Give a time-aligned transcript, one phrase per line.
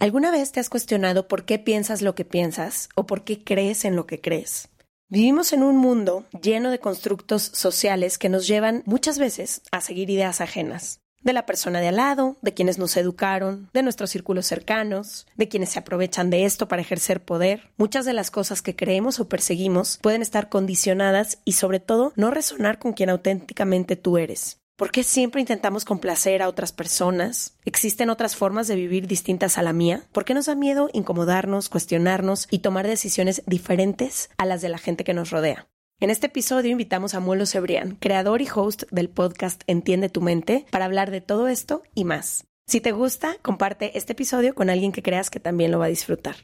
[0.00, 3.84] ¿Alguna vez te has cuestionado por qué piensas lo que piensas o por qué crees
[3.84, 4.68] en lo que crees?
[5.08, 10.08] Vivimos en un mundo lleno de constructos sociales que nos llevan muchas veces a seguir
[10.08, 11.00] ideas ajenas.
[11.20, 15.48] De la persona de al lado, de quienes nos educaron, de nuestros círculos cercanos, de
[15.48, 17.72] quienes se aprovechan de esto para ejercer poder.
[17.76, 22.30] Muchas de las cosas que creemos o perseguimos pueden estar condicionadas y sobre todo no
[22.30, 24.60] resonar con quien auténticamente tú eres.
[24.78, 27.56] ¿Por qué siempre intentamos complacer a otras personas?
[27.64, 30.04] ¿Existen otras formas de vivir distintas a la mía?
[30.12, 34.78] ¿Por qué nos da miedo incomodarnos, cuestionarnos y tomar decisiones diferentes a las de la
[34.78, 35.66] gente que nos rodea?
[35.98, 40.64] En este episodio invitamos a Molo Cebrián, creador y host del podcast Entiende tu mente,
[40.70, 42.46] para hablar de todo esto y más.
[42.68, 45.88] Si te gusta, comparte este episodio con alguien que creas que también lo va a
[45.88, 46.36] disfrutar.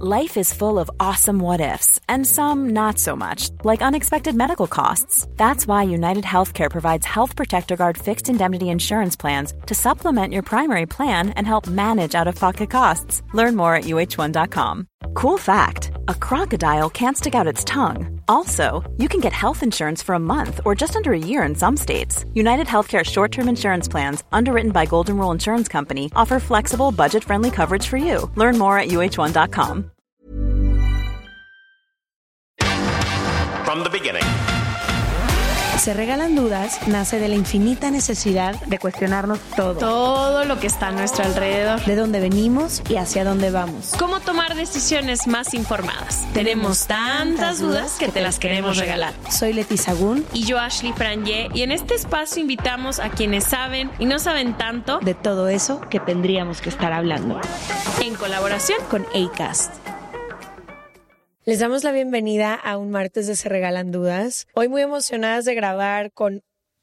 [0.00, 4.68] Life is full of awesome what ifs, and some not so much, like unexpected medical
[4.68, 5.26] costs.
[5.36, 10.44] That's why United Healthcare provides Health Protector Guard fixed indemnity insurance plans to supplement your
[10.44, 13.22] primary plan and help manage out of pocket costs.
[13.34, 14.86] Learn more at uh1.com.
[15.14, 18.20] Cool fact a crocodile can't stick out its tongue.
[18.28, 21.54] Also, you can get health insurance for a month or just under a year in
[21.54, 22.24] some states.
[22.34, 27.24] United Healthcare short term insurance plans, underwritten by Golden Rule Insurance Company, offer flexible, budget
[27.24, 28.30] friendly coverage for you.
[28.36, 29.90] Learn more at uh1.com.
[33.68, 34.22] From the beginning.
[35.78, 39.74] Se regalan dudas nace de la infinita necesidad de cuestionarnos todo.
[39.74, 41.84] todo lo que está a nuestro alrededor.
[41.84, 43.92] De dónde venimos y hacia dónde vamos.
[43.98, 46.24] ¿Cómo tomar decisiones más informadas?
[46.32, 49.12] Tenemos tantas dudas que te las queremos regalar.
[49.30, 50.24] Soy Leti Sagún.
[50.32, 54.56] Y yo, Ashley Franje, y en este espacio invitamos a quienes saben y no saben
[54.56, 57.38] tanto de todo eso que tendríamos que estar hablando.
[58.00, 59.74] En colaboración con ACAST.
[61.48, 64.46] Les damos la bienvenida a un martes de Se Regalan Dudas.
[64.52, 66.42] Hoy muy emocionadas de grabar con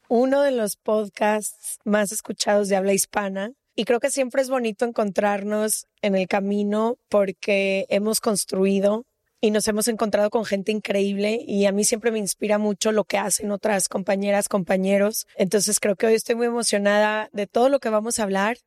[0.10, 3.52] uno de los podcasts más escuchados de habla hispana.
[3.76, 9.06] Y creo que siempre es bonito encontrarnos en el camino porque hemos construido
[9.40, 13.04] y nos hemos encontrado con gente increíble y a mí siempre me inspira mucho lo
[13.04, 15.28] que hacen otras compañeras, compañeros.
[15.38, 18.58] Entonces creo que hoy estoy muy emocionada de todo lo que vamos a hablar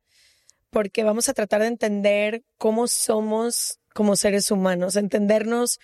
[0.69, 5.77] porque vamos a tratar de entender cómo somos como seres humanos, entendernos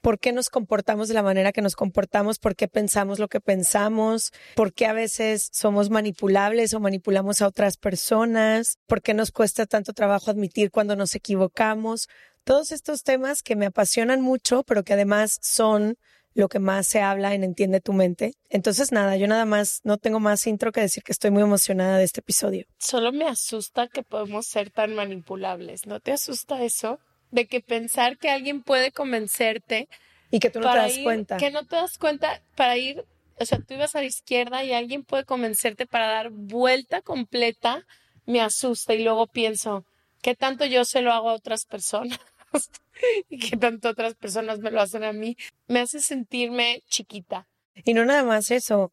[0.00, 3.38] por qué nos comportamos de la manera que nos comportamos, por qué pensamos lo que
[3.38, 9.30] pensamos, por qué a veces somos manipulables o manipulamos a otras personas, por qué nos
[9.30, 12.08] cuesta tanto trabajo admitir cuando nos equivocamos.
[12.44, 15.98] Todos estos temas que me apasionan mucho, pero que además son
[16.32, 18.32] lo que más se habla en Entiende tu mente.
[18.48, 21.98] Entonces, nada, yo nada más no tengo más intro que decir que estoy muy emocionada
[21.98, 22.64] de este episodio.
[22.78, 25.86] Solo me asusta que podemos ser tan manipulables.
[25.86, 27.00] ¿No te asusta eso?
[27.30, 29.88] De que pensar que alguien puede convencerte.
[30.30, 31.36] Y que tú no te das cuenta.
[31.36, 33.04] Que no te das cuenta para ir,
[33.38, 37.86] o sea, tú ibas a la izquierda y alguien puede convencerte para dar vuelta completa,
[38.26, 39.84] me asusta y luego pienso,
[40.22, 42.18] ¿qué tanto yo se lo hago a otras personas?
[43.28, 45.36] y qué tanto otras personas me lo hacen a mí.
[45.66, 47.48] Me hace sentirme chiquita.
[47.84, 48.92] Y no nada más eso,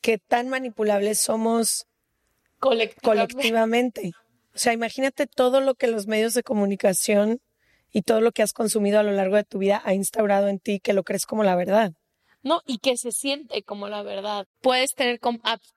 [0.00, 1.86] que tan manipulables somos
[2.58, 4.12] colectivamente.
[4.54, 7.40] O sea, imagínate todo lo que los medios de comunicación
[7.96, 10.58] y todo lo que has consumido a lo largo de tu vida ha instaurado en
[10.58, 11.92] ti que lo crees como la verdad.
[12.42, 14.46] No, y que se siente como la verdad.
[14.60, 15.18] Puedes tener,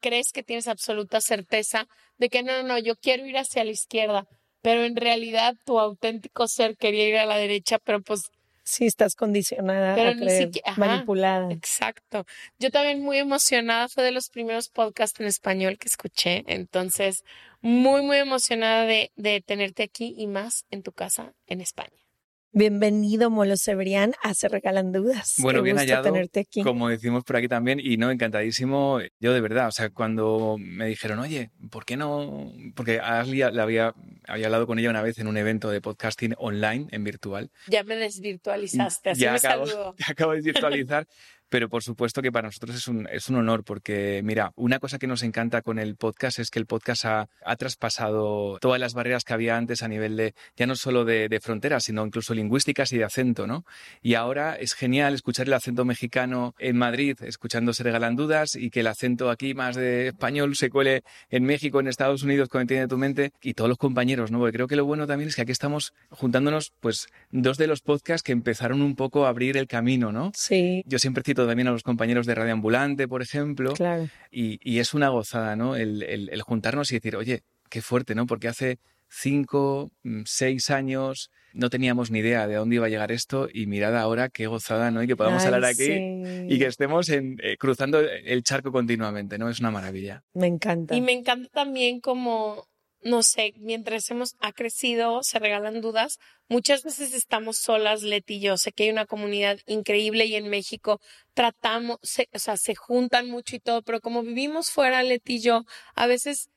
[0.01, 1.87] crees que tienes absoluta certeza
[2.17, 4.27] de que no, no, no, yo quiero ir hacia la izquierda,
[4.61, 8.29] pero en realidad tu auténtico ser quería ir a la derecha, pero pues
[8.65, 11.53] sí estás condicionada a creer, manipulada.
[11.53, 12.25] Exacto.
[12.59, 17.23] Yo también muy emocionada, fue de los primeros podcasts en español que escuché, entonces
[17.61, 22.08] muy, muy emocionada de, de tenerte aquí y más en tu casa en España.
[22.51, 25.35] Bienvenido, Molo Cebrián, a Se Regalan Dudas.
[25.37, 26.63] Bueno, bien hallado, tenerte aquí.
[26.63, 30.87] como decimos por aquí también, y no, encantadísimo, yo de verdad, o sea, cuando me
[30.87, 32.51] dijeron, oye, ¿por qué no?
[32.75, 33.93] Porque a Ashley le había,
[34.27, 37.51] había hablado con ella una vez en un evento de podcasting online, en virtual.
[37.67, 39.93] Ya me desvirtualizaste, así ya me acabo, saludo.
[39.95, 41.07] Te acabo de desvirtualizar,
[41.49, 44.99] pero por supuesto que para nosotros es un, es un honor porque, mira, una cosa
[44.99, 48.93] que nos encanta con el podcast es que el podcast ha, ha traspasado todas las
[48.93, 52.33] barreras que había antes a nivel de, ya no solo de, de, fronteras, sino incluso
[52.33, 53.65] lingüísticas y de acento, ¿no?
[54.01, 58.69] Y ahora es genial escuchar el acento mexicano en Madrid, escuchando Se Regalan Dudas, y
[58.69, 62.61] que el acento aquí más de español se cuele en México, en Estados Unidos, con
[62.61, 64.39] Entiende tu mente, y todos los compañeros, ¿no?
[64.39, 67.81] Porque creo que lo bueno también es que aquí estamos juntándonos, pues, dos de los
[67.81, 70.31] podcasts que empezaron un poco a abrir el camino, ¿no?
[70.35, 70.83] Sí.
[70.85, 73.73] Yo siempre cito también a los compañeros de Radio Ambulante, por ejemplo.
[73.73, 74.07] Claro.
[74.31, 75.75] Y, y es una gozada, ¿no?
[75.75, 78.25] El, el, el, juntarnos y decir, oye, qué fuerte, ¿no?
[78.25, 83.11] Porque hace cinco, mm, seis años no teníamos ni idea de dónde iba a llegar
[83.11, 85.01] esto y mirad ahora qué gozada, ¿no?
[85.01, 86.45] Y que podamos Ay, hablar aquí sí.
[86.47, 89.49] y que estemos en, eh, cruzando el charco continuamente, ¿no?
[89.49, 90.23] Es una maravilla.
[90.33, 90.95] Me encanta.
[90.95, 92.67] Y me encanta también como
[93.01, 96.19] no sé, mientras hemos ha crecido, se regalan dudas.
[96.47, 98.57] Muchas veces estamos solas, Leti y yo.
[98.57, 100.99] Sé que hay una comunidad increíble y en México
[101.33, 101.99] tratamos,
[102.33, 105.65] o sea, se juntan mucho y todo, pero como vivimos fuera, Leti y yo,
[105.95, 106.49] a veces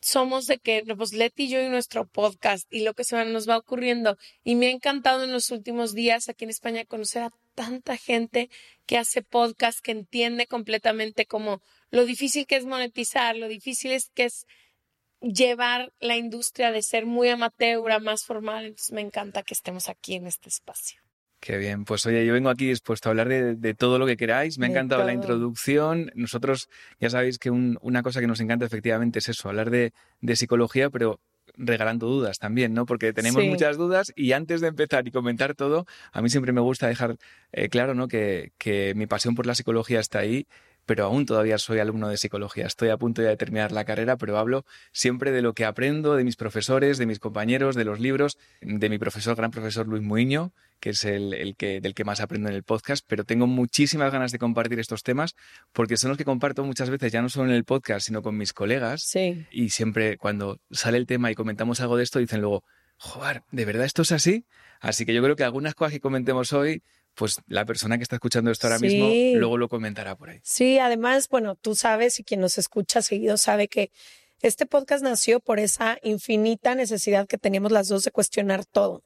[0.00, 3.48] somos de que, pues Leti y yo y nuestro podcast y lo que se nos
[3.48, 4.16] va ocurriendo.
[4.44, 8.50] Y me ha encantado en los últimos días aquí en España conocer a tanta gente
[8.86, 11.60] que hace podcast, que entiende completamente como
[11.90, 14.46] lo difícil que es monetizar, lo difícil es que es
[15.32, 18.66] llevar la industria de ser muy amateur a más formal.
[18.66, 21.00] Entonces me encanta que estemos aquí en este espacio.
[21.40, 24.58] Qué bien, pues oye, yo vengo aquí dispuesto a hablar de, todo lo que queráis.
[24.58, 26.10] Me ha encantado la introducción.
[26.14, 26.68] Nosotros
[26.98, 29.92] ya sabéis que una cosa que nos encanta efectivamente es eso, hablar de,
[30.34, 31.20] psicología, pero
[31.54, 32.84] regalando dudas también, ¿no?
[32.84, 36.60] Porque tenemos muchas dudas y antes de empezar y comentar todo, a mí siempre me
[36.60, 37.16] gusta dejar
[37.52, 38.08] eh, claro, ¿no?
[38.08, 40.46] Que, que mi pasión por la psicología está ahí
[40.86, 42.66] pero aún todavía soy alumno de psicología.
[42.66, 46.24] Estoy a punto de terminar la carrera, pero hablo siempre de lo que aprendo de
[46.24, 50.52] mis profesores, de mis compañeros, de los libros, de mi profesor, gran profesor Luis Muiño,
[50.80, 54.30] que es el, que, del que más aprendo en el podcast, pero tengo muchísimas ganas
[54.30, 55.34] de compartir estos temas
[55.72, 58.36] porque son los que comparto muchas veces, ya no solo en el podcast, sino con
[58.36, 59.02] mis colegas.
[59.02, 59.46] Sí.
[59.50, 62.62] Y siempre cuando sale el tema y comentamos algo de esto, dicen luego,
[62.96, 64.46] joder, ¿de verdad esto es así?
[64.80, 66.82] Así que yo creo que algunas cosas que comentemos hoy
[67.16, 70.40] pues la persona que está escuchando esto ahora mismo luego lo comentará por ahí.
[70.42, 73.90] Sí, además, bueno, tú sabes y quien nos escucha seguido sabe que
[74.42, 79.02] este podcast nació por esa infinita necesidad que teníamos las dos de cuestionar todo.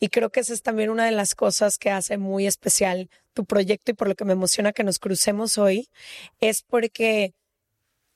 [0.00, 3.44] Y creo que esa es también una de las cosas que hace muy especial tu
[3.44, 5.88] proyecto y por lo que me emociona que nos crucemos hoy,
[6.40, 7.34] es porque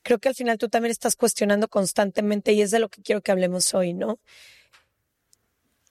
[0.01, 3.21] creo que al final tú también estás cuestionando constantemente y es de lo que quiero
[3.21, 4.19] que hablemos hoy, ¿no?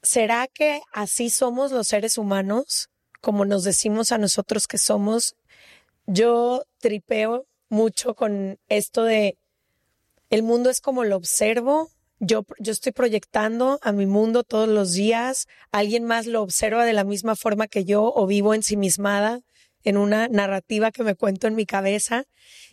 [0.03, 2.91] ¿Será que así somos los seres humanos?
[3.21, 5.35] Como nos decimos a nosotros que somos,
[6.07, 9.37] yo tripeo mucho con esto de
[10.31, 14.93] el mundo es como lo observo, yo, yo estoy proyectando a mi mundo todos los
[14.93, 19.41] días, alguien más lo observa de la misma forma que yo o vivo ensimismada
[19.85, 22.25] en una narrativa que me cuento en mi cabeza.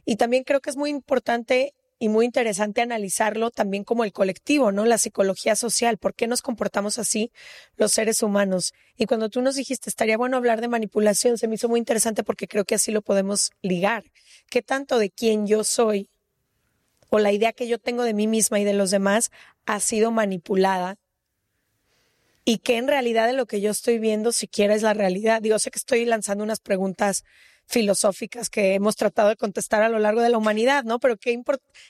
[0.04, 4.72] Y también creo que es muy importante y muy interesante analizarlo también como el colectivo,
[4.72, 4.86] ¿no?
[4.86, 7.32] La psicología social, ¿por qué nos comportamos así
[7.78, 8.74] los seres humanos?
[8.98, 12.24] Y cuando tú nos dijiste, estaría bueno hablar de manipulación, se me hizo muy interesante
[12.24, 14.04] porque creo que así lo podemos ligar.
[14.50, 16.10] ¿Qué tanto de quién yo soy
[17.10, 19.32] o la idea que yo tengo de mí misma y de los demás
[19.66, 20.98] ha sido manipulada?
[22.44, 25.42] Y qué en realidad de lo que yo estoy viendo siquiera es la realidad.
[25.42, 27.24] Digo, sé que estoy lanzando unas preguntas
[27.68, 31.00] filosóficas que hemos tratado de contestar a lo largo de la humanidad, ¿no?
[31.00, 31.42] Pero qué,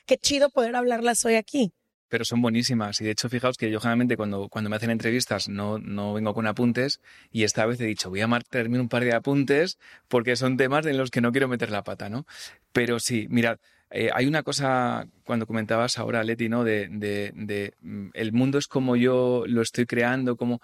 [0.06, 1.74] qué chido poder hablarlas hoy aquí
[2.07, 3.01] pero son buenísimas.
[3.01, 6.33] Y de hecho, fijaos que yo generalmente cuando, cuando me hacen entrevistas no, no vengo
[6.33, 7.01] con apuntes
[7.31, 9.77] y esta vez he dicho, voy a marcarme un par de apuntes
[10.07, 12.25] porque son temas en los que no quiero meter la pata, ¿no?
[12.72, 13.57] Pero sí, mirad,
[13.89, 16.63] eh, hay una cosa cuando comentabas ahora, Leti, ¿no?
[16.63, 20.62] De, de, de, mm, el mundo es como yo lo estoy creando, como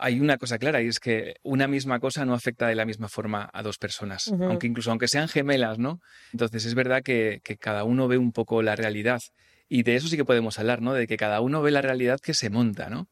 [0.00, 3.08] hay una cosa clara y es que una misma cosa no afecta de la misma
[3.08, 6.00] forma a dos personas, aunque incluso aunque sean gemelas, ¿no?
[6.32, 9.20] Entonces es verdad que, cada uno ve un poco la realidad
[9.68, 10.94] y de eso sí que podemos hablar, ¿no?
[10.94, 13.08] De que cada uno ve la realidad que se monta, ¿no?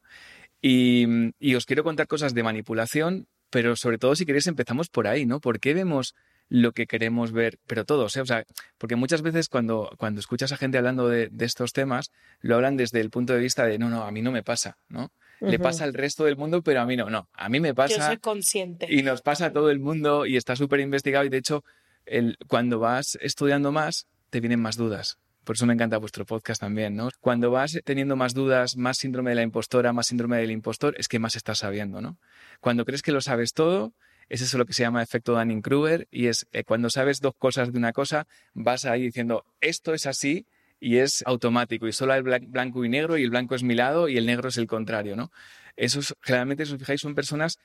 [0.61, 1.05] Y,
[1.39, 5.25] y os quiero contar cosas de manipulación, pero sobre todo si queréis empezamos por ahí,
[5.25, 5.39] ¿no?
[5.39, 6.15] ¿Por qué vemos
[6.49, 8.21] lo que queremos ver, pero todos, ¿eh?
[8.21, 8.43] o sea,
[8.79, 12.75] porque muchas veces cuando, cuando escuchas a gente hablando de, de, estos temas, lo hablan
[12.75, 15.11] desde el punto de vista de, no, no, a mí no me pasa, ¿no?
[15.39, 17.97] Le pasa al resto del mundo, pero a mí no, no, a mí me pasa.
[17.97, 18.87] Yo soy consciente.
[18.89, 21.63] Y nos pasa a todo el mundo y está súper investigado y de hecho,
[22.05, 25.17] el, cuando vas estudiando más, te vienen más dudas.
[25.43, 27.09] Por eso me encanta vuestro podcast también, ¿no?
[27.21, 31.07] Cuando vas teniendo más dudas, más síndrome de la impostora, más síndrome del impostor, es
[31.07, 32.19] que más estás sabiendo, ¿no?
[32.59, 33.93] Cuando crees que lo sabes todo,
[34.27, 37.71] es eso lo que se llama efecto Dunning-Kruger y es eh, cuando sabes dos cosas
[37.71, 40.45] de una cosa, vas ahí diciendo, esto es así
[40.79, 44.07] y es automático y solo hay blanco y negro y el blanco es mi lado
[44.07, 45.31] y el negro es el contrario, ¿no?
[45.75, 47.57] Esos, generalmente, si os fijáis, son personas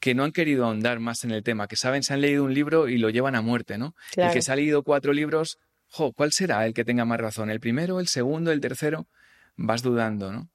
[0.00, 2.54] que no han querido ahondar más en el tema, que saben, se han leído un
[2.54, 3.94] libro y lo llevan a muerte, ¿no?
[4.16, 5.58] El que se ha leído cuatro libros,
[5.88, 7.50] jo, ¿cuál será el que tenga más razón?
[7.50, 9.06] ¿El primero, el segundo, el tercero?
[9.56, 10.50] Vas dudando, ¿no?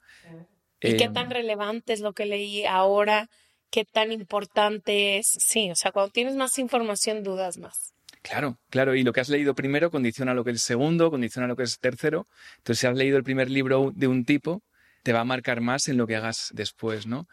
[0.79, 3.29] ¿Y qué eh, tan relevante es lo que leí ahora?
[3.69, 5.27] ¿Qué tan importante es?
[5.39, 7.92] Sí, o sea, cuando tienes más información dudas más.
[8.23, 8.95] Claro, claro.
[8.95, 11.63] Y lo que has leído primero condiciona lo que es el segundo, condiciona lo que
[11.63, 12.27] es el tercero.
[12.57, 14.63] Entonces, si has leído el primer libro de un tipo,
[15.03, 17.27] te va a marcar más en lo que hagas después, ¿no?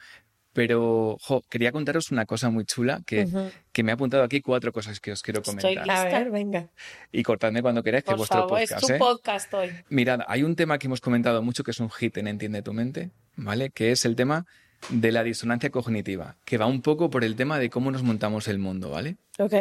[0.52, 3.25] Pero, jo, quería contaros una cosa muy chula que,
[3.70, 5.70] que me ha apuntado aquí cuatro cosas que os quiero comentar.
[5.70, 6.68] Estoy a ver, venga.
[7.12, 8.73] Y cortadme cuando queráis, que es vuestro podcast.
[8.73, 8.99] Es tu ¿eh?
[8.99, 9.70] podcast hoy.
[9.90, 12.73] Mirad, hay un tema que hemos comentado mucho que es un hit en Entiende tu
[12.73, 13.70] mente, ¿vale?
[13.70, 14.44] Que es el tema
[14.88, 18.49] de la disonancia cognitiva, que va un poco por el tema de cómo nos montamos
[18.49, 19.18] el mundo, ¿vale?
[19.38, 19.54] Ok.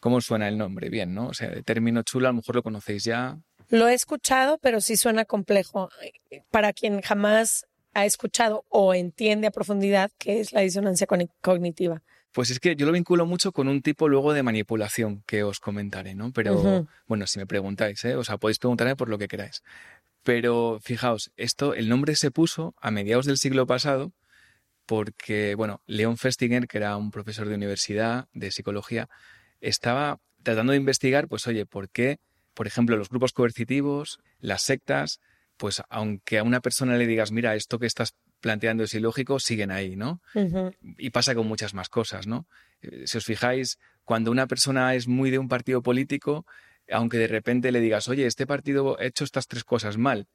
[0.00, 0.90] ¿Cómo suena el nombre?
[0.90, 1.28] Bien, ¿no?
[1.28, 3.38] O sea, de término chulo, a lo mejor lo conocéis ya.
[3.68, 5.90] Lo he escuchado, pero sí suena complejo.
[6.50, 11.06] Para quien jamás ha escuchado o entiende a profundidad qué es la disonancia
[11.40, 12.02] cognitiva.
[12.32, 15.60] Pues es que yo lo vinculo mucho con un tipo luego de manipulación que os
[15.60, 16.32] comentaré, ¿no?
[16.32, 18.14] Pero bueno, si me preguntáis, ¿eh?
[18.14, 19.62] O sea, podéis preguntarme por lo que queráis.
[20.22, 24.12] Pero fijaos, esto, el nombre se puso a mediados del siglo pasado
[24.86, 29.08] porque, bueno, Leon Festinger, que era un profesor de universidad de psicología,
[29.60, 32.18] estaba tratando de investigar, pues oye, ¿por qué,
[32.54, 35.20] por ejemplo, los grupos coercitivos, las sectas,
[35.56, 39.70] pues aunque a una persona le digas, mira, esto que estás planteando es ilógico, siguen
[39.70, 40.22] ahí, ¿no?
[40.96, 42.46] Y pasa con muchas más cosas, ¿no?
[42.80, 46.46] Eh, si os fijáis, cuando una persona es muy de un partido político,
[46.90, 50.28] aunque de repente le digas, oye, este partido ha hecho estas tres cosas mal.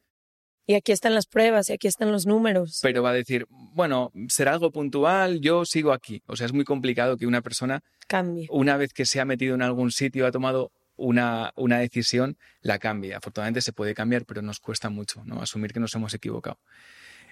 [0.66, 2.78] Y aquí están las pruebas, y aquí están los números.
[2.82, 6.22] Pero va a decir, bueno, será algo puntual, yo sigo aquí.
[6.26, 8.46] O sea, es muy complicado que una persona cambie.
[8.50, 12.78] Una vez que se ha metido en algún sitio, ha tomado una, una decisión, la
[12.78, 13.14] cambie.
[13.14, 15.42] Afortunadamente se puede cambiar, pero nos cuesta mucho, ¿no?
[15.42, 16.58] Asumir que nos hemos equivocado.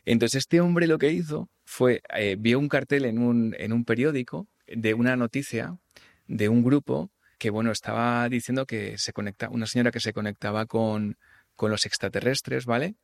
[0.05, 3.85] Entonces este hombre lo que hizo fue, eh, vio un cartel en un, en un
[3.85, 5.79] periódico de una noticia
[6.27, 10.67] de un grupo que, bueno, estaba diciendo que se conecta, una señora que se conectaba
[10.67, 11.17] con,
[11.55, 12.97] con los extraterrestres, ¿vale?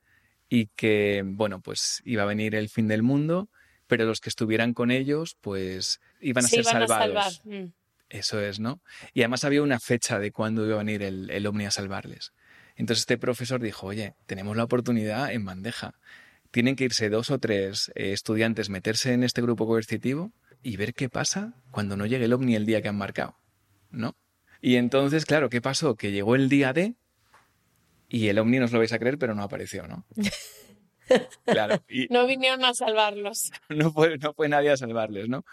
[0.48, 3.48] Y que, bueno, pues iba a venir el fin del mundo,
[3.86, 7.42] pero los que estuvieran con ellos, pues iban a ser salvados.
[7.44, 7.66] Mm.
[8.08, 8.80] Eso es, ¿no?
[9.12, 12.32] Y además había una fecha de cuándo iba a venir el, el ovni a salvarles.
[12.76, 15.94] Entonces este profesor dijo, oye, tenemos la oportunidad en bandeja
[16.50, 20.94] tienen que irse dos o tres eh, estudiantes, meterse en este grupo coercitivo y ver
[20.94, 23.38] qué pasa cuando no llegue el ovni el día que han marcado,
[23.90, 24.16] ¿no?
[24.60, 25.94] Y entonces, claro, ¿qué pasó?
[25.94, 26.96] Que llegó el día D
[28.08, 30.06] y el ovni no os lo vais a creer, pero no apareció, ¿no?
[31.46, 31.82] Claro.
[32.10, 33.50] no vinieron a salvarlos.
[33.70, 35.44] No fue, no fue nadie a salvarles, ¿no?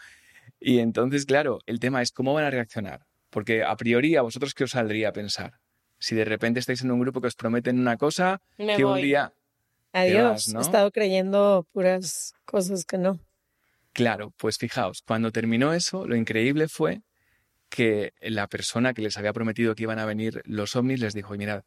[0.60, 3.06] Y entonces, claro, el tema es cómo van a reaccionar.
[3.30, 5.60] Porque a priori, ¿a vosotros qué os saldría a pensar?
[5.98, 9.34] Si de repente estáis en un grupo que os prometen una cosa, que un día
[9.94, 13.18] Adiós, he estado creyendo puras cosas que no.
[13.94, 17.02] Claro, pues fijaos, cuando terminó eso, lo increíble fue
[17.70, 21.34] que la persona que les había prometido que iban a venir los ovnis les dijo,
[21.36, 21.64] mirad,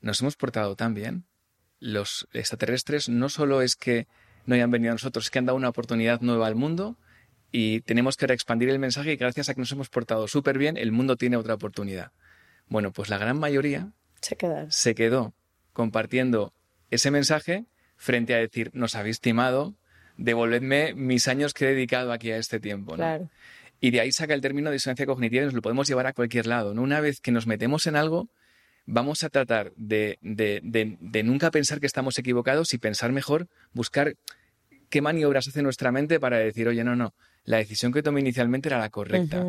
[0.00, 1.24] nos hemos portado tan bien,
[1.78, 4.06] los extraterrestres no solo es que
[4.46, 6.96] no hayan venido a nosotros, es que han dado una oportunidad nueva al mundo
[7.50, 10.76] y tenemos que expandir el mensaje y gracias a que nos hemos portado súper bien,
[10.76, 12.12] el mundo tiene otra oportunidad.
[12.68, 14.36] Bueno, pues la gran mayoría se,
[14.68, 15.34] se quedó
[15.72, 16.52] compartiendo
[16.90, 19.74] ese mensaje frente a decir, nos habéis timado,
[20.16, 22.96] devolvedme mis años que he dedicado aquí a este tiempo.
[23.80, 26.46] Y de ahí saca el término disonancia cognitiva y nos lo podemos llevar a cualquier
[26.46, 26.74] lado.
[26.74, 26.82] ¿no?
[26.82, 28.28] Una vez que nos metemos en algo,
[28.86, 34.16] vamos a tratar de, de, nunca pensar que estamos equivocados y pensar mejor, buscar
[34.88, 37.14] qué maniobras hace nuestra mente para decir, oye, no, no,
[37.44, 39.44] la decisión que tomé inicialmente era la correcta,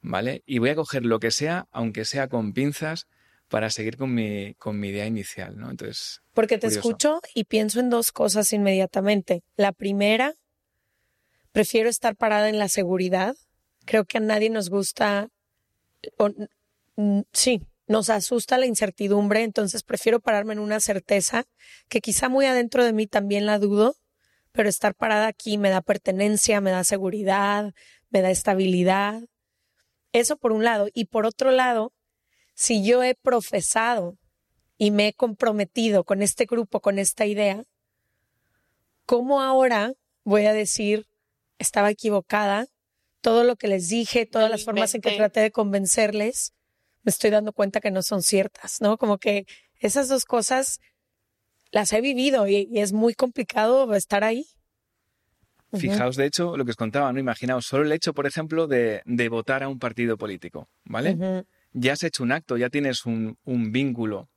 [0.00, 0.42] ¿vale?
[0.46, 3.06] Y voy a coger lo que sea, aunque sea con pinzas,
[3.48, 5.70] para seguir con mi, con mi idea inicial, ¿no?
[5.70, 6.22] Entonces.
[6.34, 9.42] Porque te escucho y pienso en dos cosas inmediatamente.
[9.56, 10.34] La primera,
[11.52, 13.36] prefiero estar parada en la seguridad.
[13.84, 15.28] Creo que a nadie nos gusta,
[17.32, 21.44] sí, nos asusta la incertidumbre, entonces prefiero pararme en una certeza
[21.88, 23.96] que quizá muy adentro de mí también la dudo,
[24.52, 27.74] pero estar parada aquí me da pertenencia, me da seguridad,
[28.10, 29.22] me da estabilidad.
[30.12, 30.88] Eso por un lado.
[30.94, 31.92] Y por otro lado,
[32.54, 34.16] si yo he profesado
[34.78, 37.64] y me he comprometido con este grupo, con esta idea,
[39.04, 39.92] ¿cómo ahora
[40.24, 41.06] voy a decir,
[41.58, 42.66] estaba equivocada?
[43.20, 46.54] Todo lo que les dije, todas las formas en que traté de convencerles,
[47.06, 48.98] me estoy dando cuenta que no son ciertas, ¿no?
[48.98, 49.46] Como que
[49.78, 50.80] esas dos cosas
[51.70, 54.44] las he vivido y, es muy complicado estar ahí.
[55.72, 57.20] Fijaos, de hecho, lo que os contaba, ¿no?
[57.20, 61.44] Imaginaos, solo el hecho, por ejemplo, de, votar a un partido político, ¿vale?
[61.72, 64.28] ya has hecho un acto, ya tienes un, vínculo.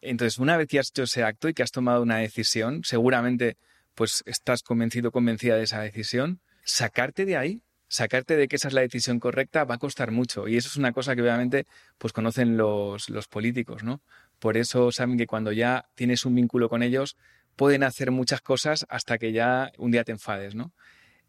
[0.00, 3.56] Entonces, una vez que has hecho ese acto y que has tomado una decisión, seguramente
[3.94, 7.62] pues estás convencido, convencida de esa decisión, sacarte de ahí,
[7.94, 10.48] sacarte de que esa es la decisión correcta va a costar mucho.
[10.48, 14.00] Y eso es una cosa que obviamente pues conocen los, los políticos, ¿no?
[14.40, 17.16] Por eso saben que cuando ya tienes un vínculo con ellos,
[17.54, 20.72] pueden hacer muchas cosas hasta que ya un día te enfades, ¿no?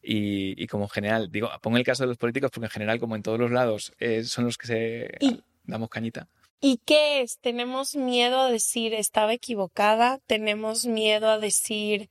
[0.07, 3.15] Y, como en general, digo, pongo el caso de los políticos porque en general, como
[3.15, 5.17] en todos los lados, eh, son los que se
[5.63, 6.27] damos cañita.
[6.61, 7.39] ¿Y qué es?
[7.39, 10.19] ¿Tenemos miedo a decir estaba equivocada?
[10.27, 12.09] ¿Tenemos miedo a decir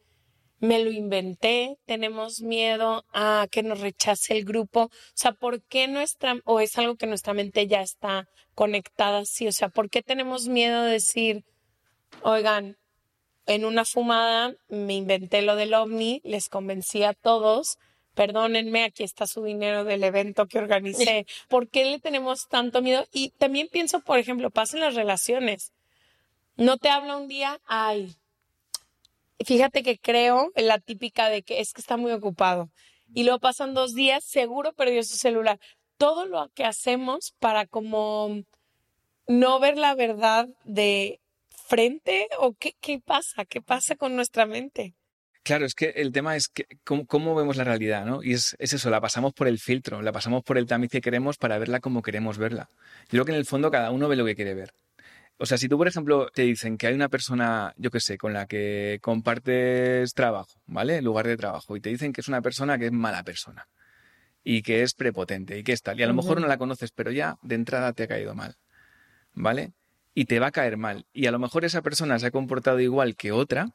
[0.64, 1.78] me lo inventé?
[1.84, 4.84] ¿Tenemos miedo a que nos rechace el grupo?
[4.84, 9.46] O sea, ¿por qué nuestra, o es algo que nuestra mente ya está conectada así?
[9.46, 11.44] O sea, ¿por qué tenemos miedo a decir,
[12.22, 12.78] oigan,
[13.46, 17.78] en una fumada me inventé lo del ovni, les convencí a todos,
[18.14, 21.26] perdónenme, aquí está su dinero del evento que organicé.
[21.48, 23.06] ¿Por qué le tenemos tanto miedo?
[23.12, 25.72] Y también pienso, por ejemplo, pasa en las relaciones.
[26.56, 28.16] No te habla un día, ay,
[29.44, 32.70] fíjate que creo en la típica de que es que está muy ocupado.
[33.12, 35.58] Y luego pasan dos días, seguro perdió su celular.
[35.96, 38.42] Todo lo que hacemos para como
[39.26, 41.20] no ver la verdad de
[41.66, 44.94] frente o qué, qué pasa, qué pasa con nuestra mente.
[45.44, 48.22] Claro, es que el tema es que, cómo, vemos la realidad, ¿no?
[48.22, 51.02] Y es, es, eso, la pasamos por el filtro, la pasamos por el tamiz que
[51.02, 52.70] queremos para verla como queremos verla.
[53.04, 54.72] Yo creo que en el fondo cada uno ve lo que quiere ver.
[55.36, 58.16] O sea, si tú, por ejemplo, te dicen que hay una persona, yo qué sé,
[58.18, 60.98] con la que compartes trabajo, ¿vale?
[60.98, 63.68] En lugar de trabajo, y te dicen que es una persona que es mala persona
[64.44, 66.92] y que es prepotente y que es tal, y a lo mejor no la conoces,
[66.92, 68.56] pero ya de entrada te ha caído mal,
[69.32, 69.72] ¿vale?
[70.14, 71.06] Y te va a caer mal.
[71.12, 73.74] Y a lo mejor esa persona se ha comportado igual que otra,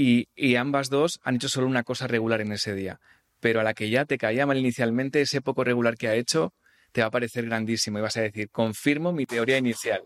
[0.00, 3.00] y, ambas dos han hecho solo una cosa regular en ese día.
[3.40, 6.54] Pero a la que ya te caía mal inicialmente, ese poco regular que ha hecho
[6.92, 10.04] te va a parecer grandísimo y vas a decir, confirmo mi teoría inicial.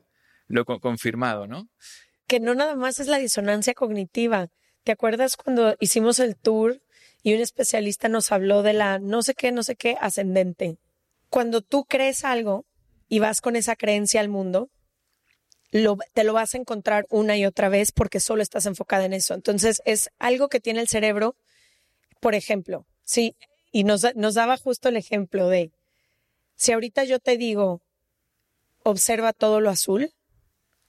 [0.53, 1.71] Lo confirmado, ¿no?
[2.27, 4.49] Que no nada más es la disonancia cognitiva.
[4.85, 6.83] ¿Te acuerdas cuando hicimos el tour
[7.23, 10.77] y un especialista nos habló de la no sé qué, no sé qué ascendente?
[11.31, 12.67] Cuando tú crees algo
[13.09, 14.69] y vas con esa creencia al mundo,
[15.71, 19.33] te lo vas a encontrar una y otra vez porque solo estás enfocada en eso.
[19.33, 21.35] Entonces es algo que tiene el cerebro,
[22.21, 23.37] por ejemplo, sí,
[23.71, 25.73] y nos, nos daba justo el ejemplo de,
[26.57, 27.81] si ahorita yo te digo,
[28.83, 30.13] observa todo lo azul,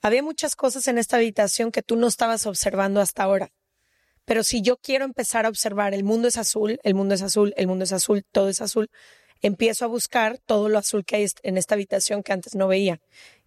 [0.03, 3.51] había muchas cosas en esta habitación que tú no estabas observando hasta ahora.
[4.25, 7.53] Pero si yo quiero empezar a observar el mundo es azul, el mundo es azul,
[7.55, 8.91] el mundo es azul, todo es azul,
[9.41, 13.00] empiezo a buscar todo lo azul que hay en esta habitación que antes no veía.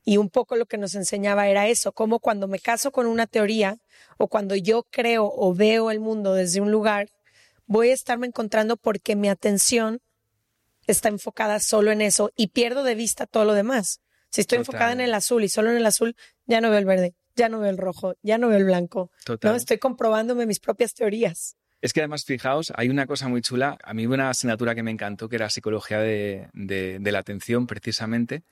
[0.03, 3.27] Y un poco lo que nos enseñaba era eso, como cuando me caso con una
[3.27, 3.77] teoría
[4.17, 7.11] o cuando yo creo o veo el mundo desde un lugar,
[7.67, 10.01] voy a estarme encontrando porque mi atención
[10.87, 14.01] está enfocada solo en eso y pierdo de vista todo lo demás.
[14.37, 16.15] Si estoy enfocada en el azul y solo en el azul,
[16.45, 19.11] ya no veo el verde, ya no veo el rojo, ya no veo el blanco.
[19.43, 21.57] No, estoy comprobándome mis propias teorías.
[21.81, 23.79] Es que además, fijaos, hay una cosa muy chula.
[23.83, 28.43] A mí una asignatura que me encantó, que era psicología de, de la atención, precisamente.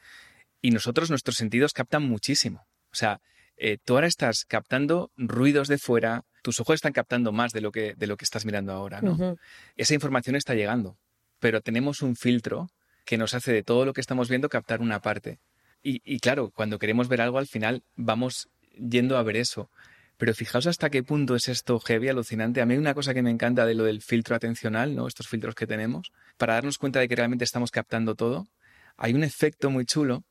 [0.63, 2.67] Y nosotros, nuestros sentidos captan muchísimo.
[2.91, 3.21] O sea,
[3.59, 7.73] eh, tú ahora estás captando ruidos de fuera, tus ojos están captando más de lo
[7.73, 9.37] que, de lo que estás mirando ahora, ¿no?
[9.77, 10.97] Esa información está llegando,
[11.41, 12.71] pero tenemos un filtro
[13.05, 15.39] que nos hace de todo lo que estamos viendo captar una parte.
[15.85, 19.71] Y, y claro, cuando queremos ver algo, al final vamos yendo a ver eso.
[20.17, 22.61] Pero fijaos hasta qué punto es esto heavy, alucinante.
[22.61, 25.07] A mí hay una cosa que me encanta de lo del filtro atencional, ¿no?
[25.07, 28.49] Estos filtros que tenemos, para darnos cuenta de que realmente estamos captando todo.
[28.97, 30.25] Hay un efecto muy chulo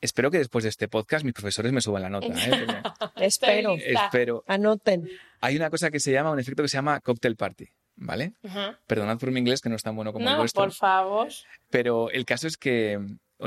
[0.00, 2.28] Espero que después de este podcast mis profesores me suban la nota.
[2.28, 2.66] ¿eh?
[3.16, 3.76] espero.
[3.76, 4.44] espero.
[4.46, 5.08] Anoten.
[5.40, 7.68] Hay una cosa que se llama, un efecto que se llama cocktail party.
[8.02, 8.32] ¿Vale?
[8.86, 10.62] Perdonad por mi inglés que no es tan bueno como el vuestro.
[10.62, 11.28] por favor.
[11.68, 12.98] Pero el caso es que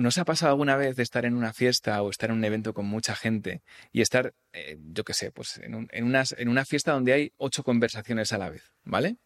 [0.02, 2.46] ¿no os ha pasado alguna vez de estar en una fiesta o estar en un
[2.46, 6.92] evento con mucha gente y estar, eh, yo qué sé, pues en, en, una fiesta
[6.92, 9.18] donde hay ocho conversaciones a la vez, ¿vale?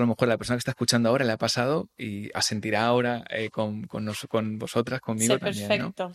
[0.00, 3.50] lo mejor la persona que está escuchando ahora le ha pasado y asentirá ahora eh,
[3.50, 5.68] con, con, con, vosotras, conmigo también.
[5.68, 6.12] Perfecto.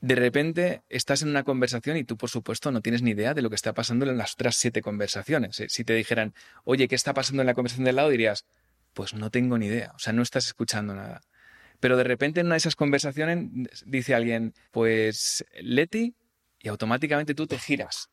[0.00, 3.42] De repente estás en una conversación y tú, por supuesto, no tienes ni idea de
[3.42, 5.62] lo que está pasando en las otras siete conversaciones.
[5.68, 8.10] Si te dijeran, oye, ¿qué está pasando en la conversación del lado?
[8.10, 8.44] dirías,
[8.92, 9.92] pues no tengo ni idea.
[9.94, 11.22] O sea, no estás escuchando nada.
[11.80, 13.48] Pero de repente en una de esas conversaciones
[13.84, 16.14] dice alguien, pues Leti,
[16.60, 18.10] y automáticamente tú te giras.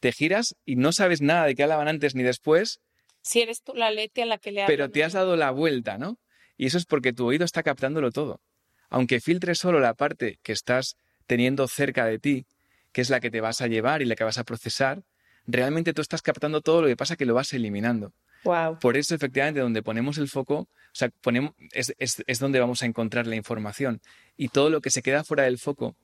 [0.00, 2.80] Te giras y no sabes nada de qué hablaban antes ni después,
[3.22, 5.98] si eres tú la Leti a la que le Pero te has dado la vuelta,
[5.98, 6.18] ¿no?
[6.56, 8.40] Y eso es porque tu oído está captándolo todo.
[8.88, 12.46] Aunque filtres solo la parte que estás teniendo cerca de ti,
[12.92, 15.02] que es la que te vas a llevar y la que vas a procesar,
[15.46, 18.12] realmente tú estás captando todo lo que pasa que lo vas eliminando.
[18.44, 18.78] Wow.
[18.78, 22.86] Por eso, efectivamente, donde ponemos el foco, o sea, ponemos, es, es, donde vamos a
[22.86, 24.00] encontrar la información.
[24.36, 25.94] Y todo lo que se queda fuera del foco,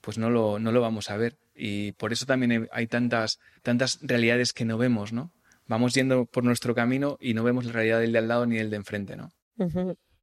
[0.00, 1.36] pues no lo, no lo vamos a ver.
[1.54, 5.32] Y por eso también hay tantas, tantas realidades que no vemos, ¿no?
[5.66, 8.58] vamos yendo por nuestro camino y no vemos la realidad del de al lado ni
[8.58, 9.30] el de enfrente, ¿no?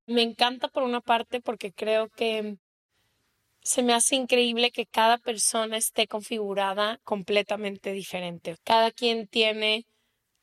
[0.05, 2.57] Me encanta por una parte porque creo que
[3.61, 8.57] se me hace increíble que cada persona esté configurada completamente diferente.
[8.63, 9.85] Cada quien tiene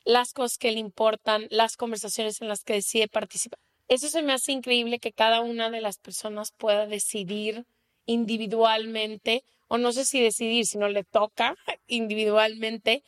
[0.07, 3.59] las cosas que le importan, las conversaciones en las que decide participar.
[3.89, 7.67] Eso se me hace increíble que cada una de las personas pueda decidir
[8.07, 11.57] individualmente, o no sé si decidir, si no le toca
[11.89, 13.03] individualmente,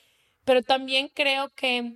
[0.44, 1.94] pero también creo que,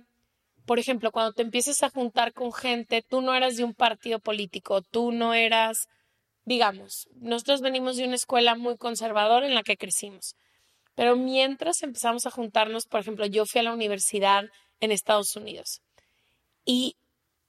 [0.65, 4.19] por ejemplo, cuando te empieces a juntar con gente, tú no eras de un partido
[4.19, 5.89] político, tú no eras,
[6.45, 10.37] digamos, nosotros venimos de una escuela muy conservadora en la que crecimos.
[10.95, 14.45] Pero mientras empezamos a juntarnos, por ejemplo, yo fui a la universidad
[14.83, 15.81] en Estados Unidos
[16.65, 16.97] y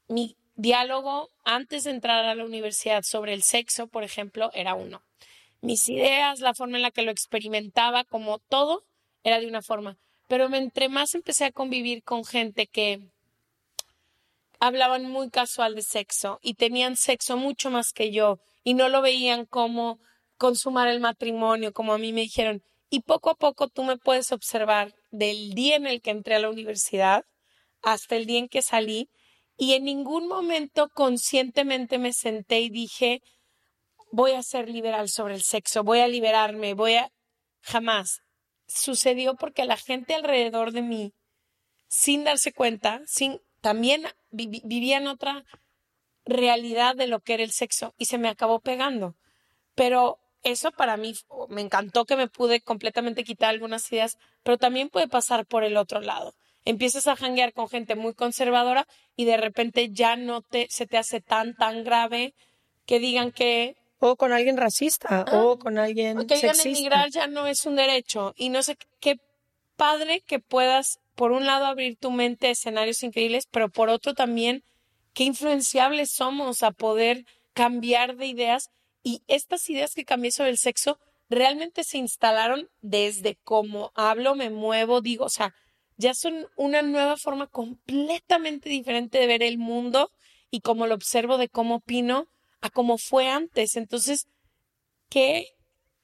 [0.06, 5.02] mi diálogo antes de entrar a la universidad sobre el sexo, por ejemplo, era uno.
[5.60, 8.84] mis ideas, la forma en la que lo experimentaba, como todo,
[9.24, 9.96] era de una forma.
[10.28, 13.00] Pero entre más empecé a convivir con gente que
[14.60, 19.00] hablaban muy casual de sexo y tenían sexo mucho más que yo y no lo
[19.00, 19.98] veían como
[20.36, 22.62] consumar el matrimonio, como a mí me dijeron.
[22.90, 26.40] Y poco a poco tú me puedes observar del día en el que entré a
[26.40, 27.24] la universidad
[27.82, 29.08] hasta el día en que salí
[29.56, 33.22] y en ningún momento conscientemente me senté y dije,
[34.10, 37.10] voy a ser liberal sobre el sexo, voy a liberarme, voy a...
[37.60, 38.20] Jamás.
[38.66, 41.12] Sucedió porque la gente alrededor de mí,
[41.88, 45.44] sin darse cuenta, sin también vivían otra
[46.24, 49.16] realidad de lo que era el sexo y se me acabó pegando.
[49.74, 51.14] Pero eso para mí
[51.48, 55.76] me encantó que me pude completamente quitar algunas ideas, pero también puede pasar por el
[55.76, 56.34] otro lado.
[56.64, 60.96] Empiezas a janguear con gente muy conservadora y de repente ya no te se te
[60.96, 62.34] hace tan tan grave
[62.86, 67.26] que digan que o con alguien racista o ah, con alguien que digan emigrar ya
[67.26, 69.18] no es un derecho y no sé qué
[69.76, 74.14] padre que puedas por un lado abrir tu mente a escenarios increíbles, pero por otro
[74.14, 74.64] también
[75.12, 78.70] qué influenciables somos a poder cambiar de ideas
[79.04, 84.50] y estas ideas que cambié sobre el sexo realmente se instalaron desde cómo hablo, me
[84.50, 85.54] muevo, digo, o sea,
[85.96, 90.10] ya son una nueva forma completamente diferente de ver el mundo
[90.50, 92.26] y cómo lo observo, de cómo opino,
[92.60, 93.76] a cómo fue antes.
[93.76, 94.26] Entonces,
[95.08, 95.48] qué,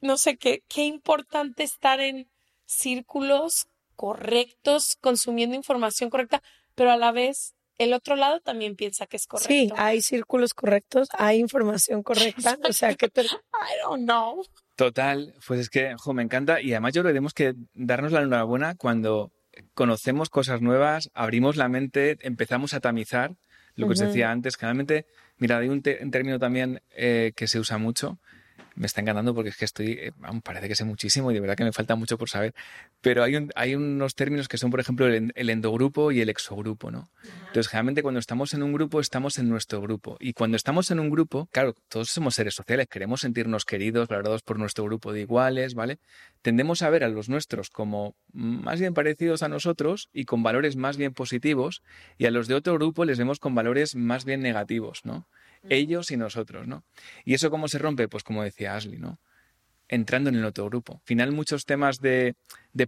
[0.01, 2.31] no sé, qué, qué importante estar en
[2.67, 6.43] círculos correctos, consumiendo información correcta,
[6.75, 9.49] pero a la vez el otro lado también piensa que es correcto.
[9.49, 13.23] Sí, hay círculos correctos, hay información correcta, o sea que te...
[13.25, 14.45] I don't know.
[14.77, 18.13] Total, pues es que jo, me encanta y además yo creo que tenemos que darnos
[18.13, 19.33] la enhorabuena cuando
[19.73, 23.35] conocemos cosas nuevas, abrimos la mente, empezamos a tamizar
[23.77, 24.57] lo que os decía antes.
[24.57, 25.07] Generalmente,
[25.39, 28.19] mira, hay un, término también eh, que se usa mucho,
[28.75, 31.57] me está encantando porque es que estoy, eh, parece que sé muchísimo y de verdad
[31.57, 32.55] que me falta mucho por saber,
[33.01, 37.11] pero hay, hay unos términos que son, por ejemplo, el, endogrupo y el exogrupo, ¿no?
[37.49, 40.17] Entonces, generalmente cuando estamos en un grupo, estamos en nuestro grupo.
[40.21, 44.43] Y cuando estamos en un grupo, claro, todos somos seres sociales, queremos sentirnos queridos, valorados
[44.43, 45.99] por nuestro grupo de iguales, ¿vale?
[46.43, 50.77] Tendemos a ver a los nuestros como más bien parecidos a nosotros y con valores
[50.77, 51.83] más bien positivos,
[52.19, 55.27] y a los de otro grupo les vemos con valores más bien negativos, ¿no?
[55.69, 56.85] Ellos y nosotros, ¿no?
[57.25, 58.09] ¿Y eso cómo se rompe?
[58.09, 59.19] Pues como decía Ashley, ¿no?
[59.89, 60.95] Entrando en el otro grupo.
[60.95, 62.35] Al final muchos temas de,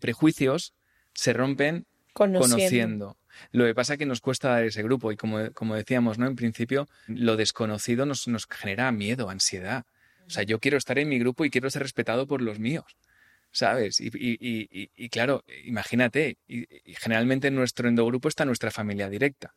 [0.00, 0.74] prejuicios
[1.14, 3.18] se rompen conociendo.
[3.50, 6.26] Lo que pasa es que nos cuesta dar ese grupo y como, como decíamos, ¿no?
[6.26, 9.84] En principio, lo desconocido nos, nos genera miedo, ansiedad.
[10.26, 12.96] O sea, yo quiero estar en mi grupo y quiero ser respetado por los míos.
[13.52, 14.00] ¿Sabes?
[14.00, 19.54] Y, y, y, y claro, imagínate, y, generalmente en nuestro endogrupo está nuestra familia directa.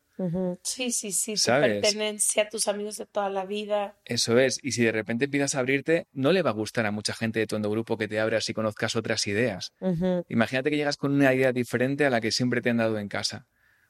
[0.64, 1.76] Sí, sí, sí, ¿sabes?
[1.76, 3.98] tu pertenencia a tus amigos de toda la vida.
[4.06, 6.92] Eso es, y si de repente empiezas a abrirte, no le va a gustar a
[6.92, 9.74] mucha gente de tu endogrupo que te abras y conozcas otras ideas.
[10.30, 13.08] Imagínate que llegas con una idea diferente a la que siempre te han dado en
[13.08, 13.48] casa.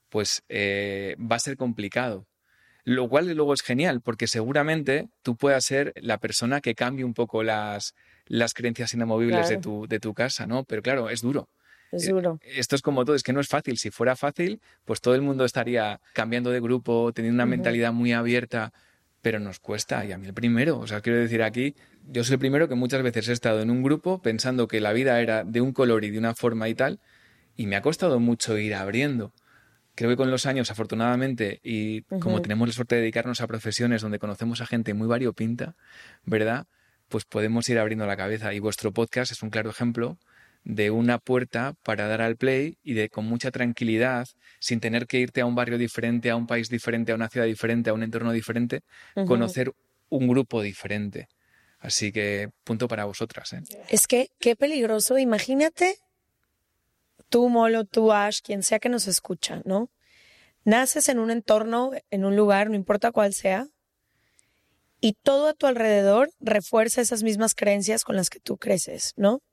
[0.10, 2.28] Pues eh, va a ser complicado.
[2.84, 7.16] Lo cual luego es genial, porque seguramente tú puedas ser la persona que cambie un
[7.16, 7.96] poco las,
[8.28, 10.64] las creencias inamovibles de, tu, de tu casa, ¿no?
[10.64, 11.50] Pero claro, es duro.
[11.92, 12.40] Es duro.
[12.42, 13.78] Eh, esto es como todo, es que no es fácil.
[13.78, 18.14] Si fuera fácil, pues todo el mundo estaría cambiando de grupo, teniendo una mentalidad muy
[18.14, 18.74] abierta,
[19.22, 20.78] pero nos cuesta, y a mí el primero.
[20.80, 21.76] O sea, quiero decir aquí,
[22.08, 24.94] yo soy el primero que muchas veces he estado en un grupo pensando que la
[24.94, 27.00] vida era de un color y de una forma y tal,
[27.56, 29.34] y me ha costado mucho ir abriendo.
[29.96, 34.02] Creo que con los años, afortunadamente, y como tenemos la suerte de dedicarnos a profesiones
[34.02, 35.76] donde conocemos a gente muy variopinta,
[36.26, 36.68] ¿verdad?
[37.10, 38.54] Pues podemos ir abriendo la cabeza.
[38.54, 40.18] Y vuestro podcast es un claro ejemplo
[40.64, 44.28] de una puerta para dar al play y de con mucha tranquilidad,
[44.60, 47.46] sin tener que irte a un barrio diferente, a un país diferente, a una ciudad
[47.46, 48.82] diferente, a un entorno diferente,
[49.28, 49.72] conocer
[50.10, 51.28] un grupo diferente.
[51.80, 53.54] Así que punto para vosotras.
[53.54, 53.62] ¿eh?
[53.90, 55.20] Es que qué peligroso.
[55.20, 56.00] Imagínate
[57.30, 59.92] tú, Molo, tú, Ash, quien sea que nos escucha, ¿no?
[60.64, 63.68] Naces en un entorno, en un lugar, no importa cuál sea,
[65.06, 69.44] y todo a tu alrededor refuerza esas mismas creencias con las que tú creces, ¿no?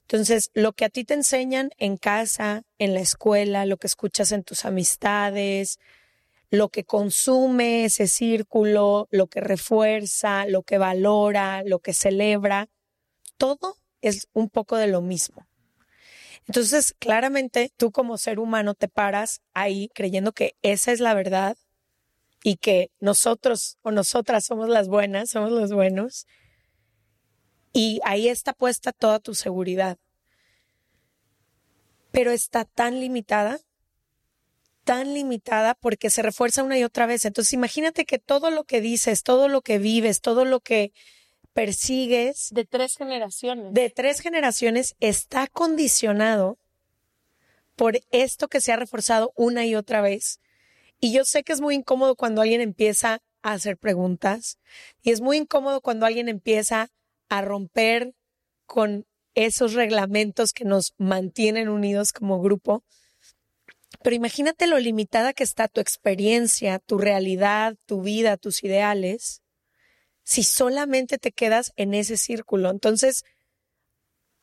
[0.00, 4.32] Entonces, lo que a ti te enseñan en casa, en la escuela, lo que escuchas
[4.32, 5.78] en tus amistades,
[6.48, 12.70] lo que consume ese círculo, lo que refuerza, lo que valora, lo que celebra,
[13.36, 15.46] todo es un poco de lo mismo.
[16.46, 21.58] Entonces, claramente, tú como ser humano te paras ahí creyendo que esa es la verdad
[22.46, 26.26] y que nosotros o nosotras somos las buenas, somos los buenos.
[27.72, 29.96] Y ahí está puesta toda tu seguridad.
[32.12, 33.60] Pero está tan limitada,
[34.84, 37.24] tan limitada porque se refuerza una y otra vez.
[37.24, 40.92] Entonces imagínate que todo lo que dices, todo lo que vives, todo lo que
[41.54, 43.72] persigues De tres generaciones.
[43.72, 46.58] de tres generaciones está condicionado
[47.74, 50.40] por esto que se ha reforzado una y otra vez.
[51.04, 54.58] Y yo sé que es muy incómodo cuando alguien empieza a hacer preguntas
[55.02, 56.88] y es muy incómodo cuando alguien empieza
[57.28, 58.14] a romper
[58.64, 62.84] con esos reglamentos que nos mantienen unidos como grupo.
[64.02, 69.42] Pero imagínate lo limitada que está tu experiencia, tu realidad, tu vida, tus ideales,
[70.22, 72.70] si solamente te quedas en ese círculo.
[72.70, 73.24] Entonces,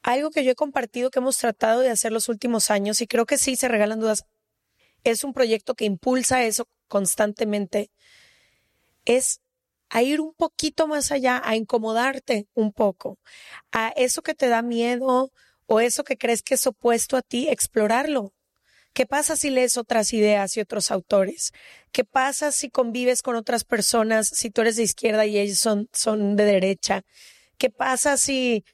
[0.04, 3.26] algo que yo he compartido que hemos tratado de hacer los últimos años, y creo
[3.26, 4.26] que sí se regalan dudas,
[5.04, 7.92] es un proyecto que impulsa eso constantemente,
[9.06, 9.42] es
[9.90, 13.20] a ir un poquito más allá, a incomodarte un poco,
[13.72, 15.32] a eso que te da miedo
[15.66, 18.34] o eso que crees que es opuesto a ti, explorarlo.
[18.94, 21.54] ¿Qué pasa si lees otras ideas y otros autores?
[21.92, 25.90] ¿Qué pasa si convives con otras personas, si tú eres de izquierda y ellos son,
[25.94, 27.04] son de derecha?
[27.58, 28.66] ¿Qué pasa si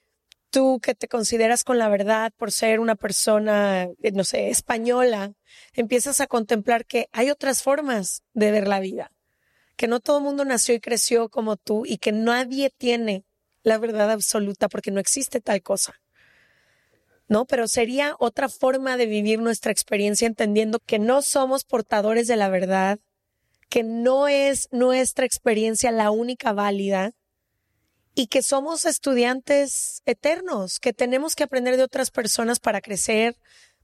[0.50, 5.34] tú que te consideras con la verdad por ser una persona, eh, no sé, española,
[5.74, 9.12] empiezas a contemplar que hay otras formas de ver la vida?
[9.76, 13.26] Que no todo el mundo nació y creció como tú y que nadie tiene
[13.64, 15.96] la verdad absoluta porque no existe tal cosa.
[17.28, 17.46] ¿no?
[17.46, 22.50] Pero sería otra forma de vivir nuestra experiencia entendiendo que no somos portadores de la
[22.50, 23.00] verdad,
[23.70, 27.14] que no es nuestra experiencia la única válida
[28.20, 33.38] y que somos estudiantes eternos, que tenemos que aprender de otras personas para crecer,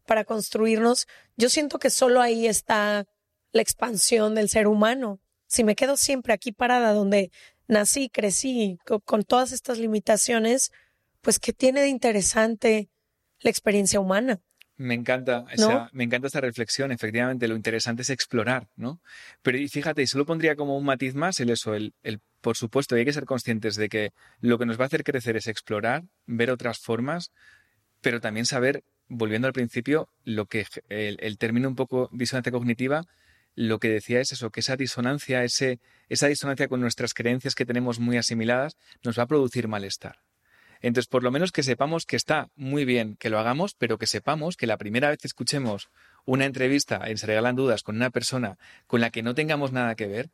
[0.08, 1.06] para construirnos.
[1.38, 3.06] Yo siento que solo ahí está
[3.52, 5.20] la expansión del ser humano.
[5.46, 7.30] Si me quedo siempre aquí parada donde
[7.68, 10.72] nací, crecí, con, todas estas limitaciones,
[11.22, 12.90] pues ¿qué tiene de interesante?
[13.44, 14.42] la experiencia humana.
[14.76, 16.92] Me encanta, esa, me encanta esta reflexión.
[16.92, 19.00] Efectivamente, lo interesante es explorar, ¿no?
[19.42, 22.58] Pero y fíjate, y solo pondría como un matiz más el eso, el, el por
[22.58, 25.38] supuesto, y hay que ser conscientes de que lo que nos va a hacer crecer
[25.38, 27.32] es explorar, ver otras formas,
[28.02, 33.06] pero también saber, volviendo al principio, lo que el, el término un poco disonancia cognitiva,
[33.56, 37.66] lo que decía es eso, que esa disonancia, ese, esa disonancia con nuestras creencias que
[37.66, 40.18] tenemos muy asimiladas, nos va a producir malestar.
[40.84, 44.06] Entonces, por lo menos que sepamos que está muy bien que lo hagamos, pero que
[44.06, 45.90] sepamos que la primera vez que escuchemos
[46.26, 49.96] una entrevista en Se Regalan Dudas con una persona con la que no tengamos nada
[49.96, 50.30] que ver,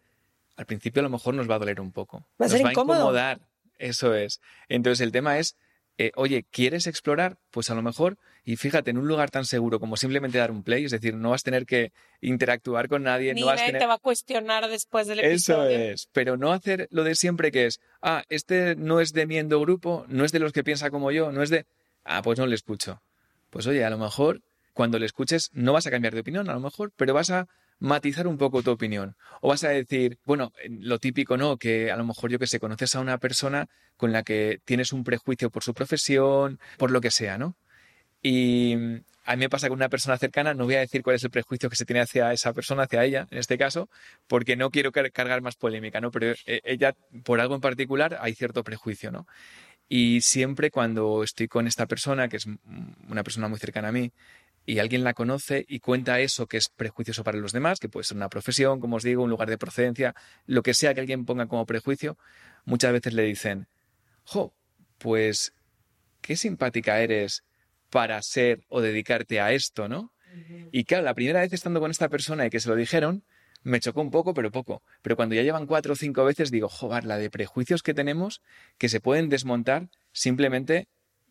[0.57, 2.25] al principio a lo mejor nos va a doler un poco.
[2.41, 2.97] Va a nos ser va incómodo.
[2.97, 3.39] a incomodar.
[3.77, 4.41] Eso es.
[4.67, 5.55] Entonces, el tema es,
[5.99, 7.37] eh, oye, ¿quieres explorar?
[7.51, 10.63] Pues a lo mejor, y fíjate, en un lugar tan seguro como simplemente dar un
[10.63, 13.67] play, es decir, no vas a tener que interactuar con nadie, Ni no vas nadie
[13.73, 13.81] tener...
[13.81, 15.77] te va a cuestionar después del Eso episodio.
[15.91, 19.37] es, pero no hacer lo de siempre que es, ah, este no es de mi
[19.37, 21.65] endogrupo, no es de los que piensa como yo, no es de,
[22.05, 23.01] ah, pues no le escucho.
[23.49, 24.41] Pues oye, a lo mejor
[24.73, 27.49] cuando le escuches no vas a cambiar de opinión, a lo mejor, pero vas a
[27.79, 29.15] matizar un poco tu opinión.
[29.41, 31.57] O vas a decir, bueno, lo típico, ¿no?
[31.57, 34.93] Que a lo mejor yo que sé, conoces a una persona con la que tienes
[34.93, 37.55] un prejuicio por su profesión, por lo que sea, ¿no?
[38.21, 38.73] Y
[39.25, 41.29] a mí me pasa con una persona cercana, no voy a decir cuál es el
[41.29, 43.89] prejuicio que se tiene hacia esa persona, hacia ella, en este caso,
[44.27, 46.11] porque no quiero car- cargar más polémica, ¿no?
[46.11, 49.25] Pero eh, ella, por algo en particular, hay cierto prejuicio, ¿no?
[49.87, 52.45] Y siempre cuando estoy con esta persona, que es
[53.07, 54.11] una persona muy cercana a mí,
[54.65, 58.03] y alguien la conoce y cuenta eso que es prejuicioso para los demás, que puede
[58.03, 61.25] ser una profesión, como os digo, un lugar de procedencia, lo que sea que alguien
[61.25, 62.17] ponga como prejuicio,
[62.65, 63.67] muchas veces le dicen,
[64.23, 64.53] jo,
[64.97, 65.53] pues
[66.21, 67.43] qué simpática eres
[67.89, 70.13] para ser o dedicarte a esto, ¿no?
[70.71, 73.23] Y claro, la primera vez estando con esta persona y que se lo dijeron,
[73.63, 74.83] me chocó un poco, pero poco.
[75.01, 78.41] Pero cuando ya llevan cuatro o cinco veces, digo, joder, la de prejuicios que tenemos
[78.77, 80.87] que se pueden desmontar simplemente,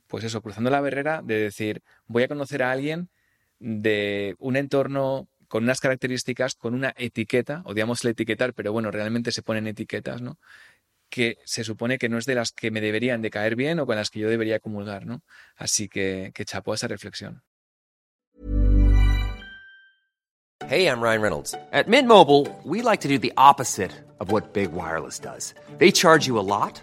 [0.08, 3.08] pues eso, cruzando la barrera de decir, voy a conocer a alguien
[3.58, 9.32] de un entorno con unas características, con una etiqueta, odiamos el etiquetar, pero bueno, realmente
[9.32, 10.38] se ponen etiquetas, ¿no?
[11.08, 13.86] que se supone que no es de las que me deberían de caer bien o
[13.86, 15.22] con las que yo debería comulgar, ¿no?
[15.56, 17.42] Así que, que chapó esa reflexión.
[20.66, 21.54] Hey, I'm Ryan Reynolds.
[21.72, 25.54] At Mint Mobile, we like to do the opposite of what Big Wireless does.
[25.78, 26.82] They charge you a lot,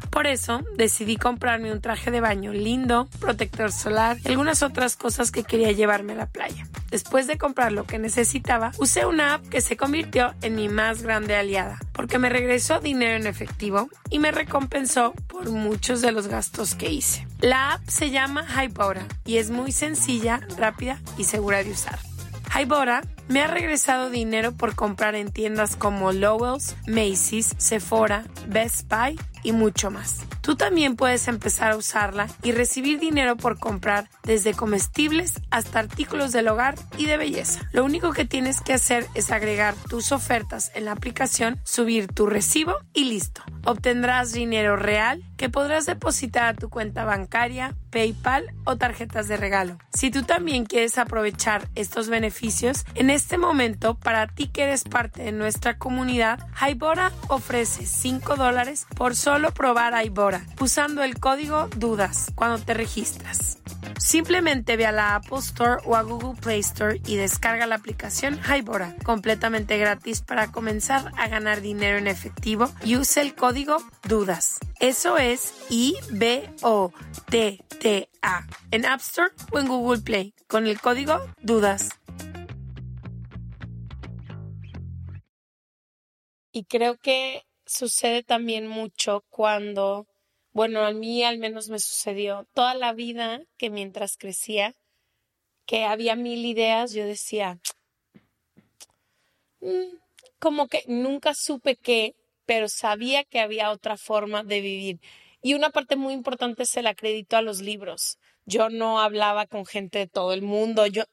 [0.11, 5.31] Por eso decidí comprarme un traje de baño lindo, protector solar y algunas otras cosas
[5.31, 6.67] que quería llevarme a la playa.
[6.91, 11.01] Después de comprar lo que necesitaba, usé una app que se convirtió en mi más
[11.01, 16.27] grande aliada, porque me regresó dinero en efectivo y me recompensó por muchos de los
[16.27, 17.25] gastos que hice.
[17.39, 21.99] La app se llama Hypora y es muy sencilla, rápida y segura de usar.
[22.53, 29.17] Hybora me ha regresado dinero por comprar en tiendas como Lowell's, Macy's, Sephora, Best Buy
[29.43, 30.25] y mucho más.
[30.41, 36.31] Tú también puedes empezar a usarla y recibir dinero por comprar desde comestibles hasta artículos
[36.31, 37.61] del hogar y de belleza.
[37.71, 42.25] Lo único que tienes que hacer es agregar tus ofertas en la aplicación, subir tu
[42.25, 43.43] recibo y listo.
[43.63, 49.77] Obtendrás dinero real que podrás depositar a tu cuenta bancaria, PayPal o tarjetas de regalo.
[49.93, 55.23] Si tú también quieres aprovechar estos beneficios, en este momento, para ti que eres parte
[55.23, 62.31] de nuestra comunidad, Hybora ofrece 5 dólares por solo probar Hybora usando el código DUDAS
[62.35, 63.57] cuando te registras.
[63.97, 68.39] Simplemente ve a la Apple Store o a Google Play Store y descarga la aplicación
[68.43, 74.57] Hybora, completamente gratis para comenzar a ganar dinero en efectivo y use el código DUDAS.
[74.79, 76.51] Eso es I-B-O-T-T-A
[78.71, 82.00] en App Store o en Google Play con el código DUDAS.
[86.51, 90.07] Y creo que sucede también mucho cuando,
[90.51, 94.75] bueno, a mí al menos me sucedió toda la vida que mientras crecía,
[95.65, 97.59] que había mil ideas, yo decía,
[99.61, 99.95] "Mm,
[100.39, 104.99] como que nunca supe qué, pero sabía que había otra forma de vivir.
[105.41, 108.17] Y una parte muy importante es el acredito a los libros.
[108.45, 111.03] Yo no hablaba con gente de todo el mundo, yo,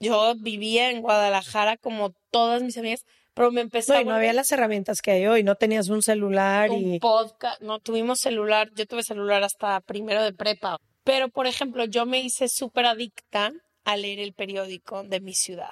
[0.00, 3.06] yo vivía en Guadalajara como todas mis amigas,
[3.38, 6.02] pero me empecé No, y no había las herramientas que hay hoy, no tenías un
[6.02, 11.28] celular un y podcast, no tuvimos celular, yo tuve celular hasta primero de prepa, pero
[11.28, 13.52] por ejemplo yo me hice súper adicta
[13.84, 15.70] a leer el periódico de mi ciudad.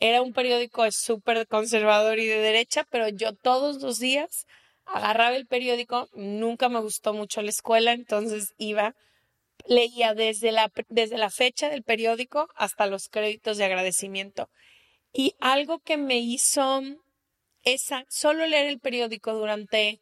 [0.00, 4.46] Era un periódico súper conservador y de derecha, pero yo todos los días
[4.84, 8.96] agarraba el periódico, nunca me gustó mucho la escuela, entonces iba,
[9.68, 14.48] leía desde la, desde la fecha del periódico hasta los créditos de agradecimiento.
[15.12, 16.82] Y algo que me hizo
[17.62, 20.00] esa, solo leer el periódico durante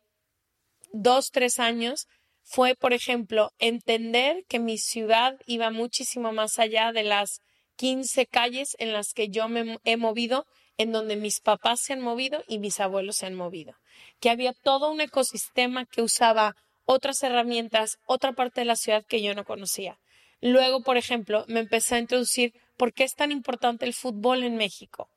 [0.92, 2.07] dos, tres años
[2.42, 7.40] fue, por ejemplo, entender que mi ciudad iba muchísimo más allá de las
[7.77, 10.46] 15 calles en las que yo me he movido,
[10.77, 13.75] en donde mis papás se han movido y mis abuelos se han movido.
[14.20, 19.23] Que había todo un ecosistema que usaba otras herramientas, otra parte de la ciudad que
[19.23, 19.99] yo no conocía.
[20.40, 24.57] Luego, por ejemplo, me empecé a introducir por qué es tan importante el fútbol en
[24.57, 25.11] México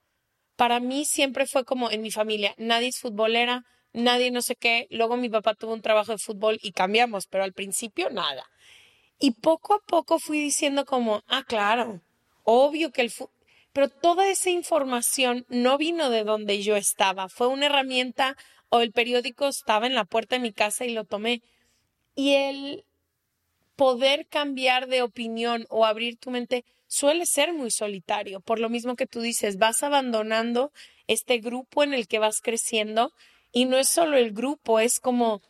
[0.56, 4.88] para mí siempre fue como en mi familia, nadie es futbolera, nadie no sé qué.
[4.90, 8.46] Luego mi papá tuvo un trabajo de fútbol y cambiamos, pero al principio nada.
[9.20, 12.02] Y poco a poco fui diciendo como, ah, claro,
[12.44, 13.34] obvio que el fútbol...
[13.72, 18.38] Pero toda esa información no vino de donde yo estaba, fue una herramienta
[18.70, 21.42] o el periódico estaba en la puerta de mi casa y lo tomé.
[22.16, 22.86] Y el
[23.76, 28.40] poder cambiar de opinión o abrir tu mente suele ser muy solitario.
[28.40, 30.72] Por lo mismo que tú dices, vas abandonando
[31.08, 33.12] este grupo en el que vas creciendo
[33.52, 35.42] y no es solo el grupo, es como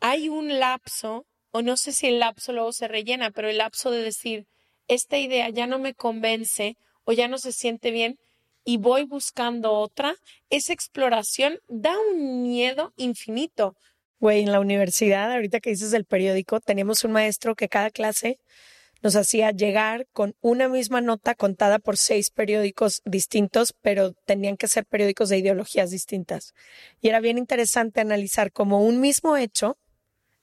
[0.00, 3.90] hay un lapso, o no sé si el lapso luego se rellena, pero el lapso
[3.90, 4.46] de decir,
[4.88, 8.18] esta idea ya no me convence o ya no se siente bien
[8.64, 10.14] y voy buscando otra,
[10.50, 13.76] esa exploración da un miedo infinito.
[14.22, 18.38] Güey, en la universidad, ahorita que dices del periódico, teníamos un maestro que cada clase
[19.02, 24.68] nos hacía llegar con una misma nota contada por seis periódicos distintos, pero tenían que
[24.68, 26.54] ser periódicos de ideologías distintas.
[27.00, 29.76] Y era bien interesante analizar cómo un mismo hecho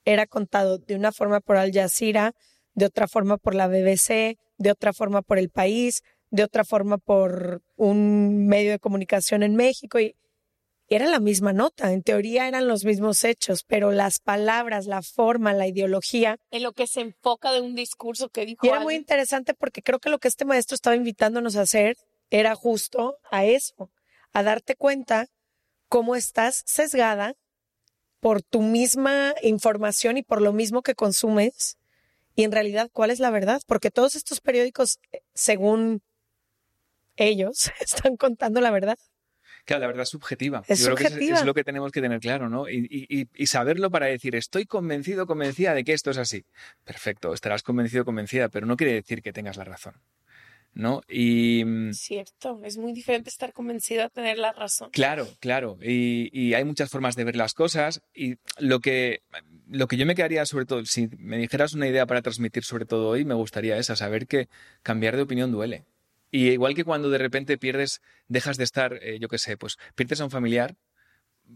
[0.03, 2.33] era contado de una forma por Al Jazeera,
[2.73, 6.97] de otra forma por la BBC, de otra forma por El País, de otra forma
[6.97, 10.17] por un medio de comunicación en México y
[10.89, 15.53] era la misma nota, en teoría eran los mismos hechos, pero las palabras, la forma,
[15.53, 16.37] la ideología.
[16.49, 18.65] En lo que se enfoca de un discurso que dijo.
[18.65, 21.95] Y era muy interesante porque creo que lo que este maestro estaba invitándonos a hacer
[22.31, 23.91] era justo a eso,
[24.33, 25.27] a darte cuenta
[25.89, 27.35] cómo estás sesgada
[28.19, 31.77] por tu misma información y por lo mismo que consumes.
[32.35, 33.61] Y en realidad, ¿cuál es la verdad?
[33.67, 36.01] Porque todos estos periódicos, eh, según
[37.15, 38.97] ellos, están contando la verdad.
[39.65, 40.63] Claro, la verdad es subjetiva.
[40.67, 41.39] Es Yo creo que es- subjetiva.
[41.39, 42.67] es, lo que tenemos que tener claro, ¿no?
[42.69, 46.45] Y, y- y- y saberlo para decir, estoy convencido, convencida de que esto es así.
[46.83, 49.95] Perfecto, estarás convencido, convencida, pero no quiere decir que tengas la razón,
[50.73, 51.01] ¿no?
[51.07, 54.89] Y mm, Cierto, es muy diferente estar convencido a tener la razón.
[54.91, 59.21] claro, claro, y, y hay muchas formas de ver las cosas y lo que,
[59.69, 62.85] lo que yo me quedaría sobre todo, si me dijeras una idea para transmitir sobre
[62.85, 64.47] todo hoy, me gustaría esa, saber que
[64.83, 65.85] cambiar de opinión duele.
[66.31, 69.77] Y igual que cuando de repente pierdes, dejas de estar, eh, yo qué sé, pues
[69.95, 70.75] pierdes a un familiar,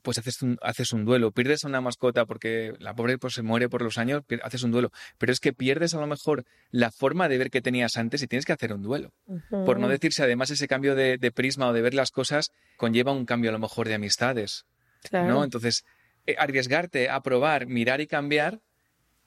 [0.01, 1.31] pues haces un, haces un duelo.
[1.31, 4.71] Pierdes a una mascota porque la pobre pues, se muere por los años, haces un
[4.71, 4.91] duelo.
[5.17, 8.27] Pero es que pierdes a lo mejor la forma de ver que tenías antes y
[8.27, 9.13] tienes que hacer un duelo.
[9.49, 13.11] Por no decirse, además, ese cambio de, de prisma o de ver las cosas conlleva
[13.11, 14.65] un cambio a lo mejor de amistades.
[15.03, 15.27] Claro.
[15.27, 15.43] ¿no?
[15.43, 15.85] Entonces,
[16.25, 18.61] eh, arriesgarte a probar, mirar y cambiar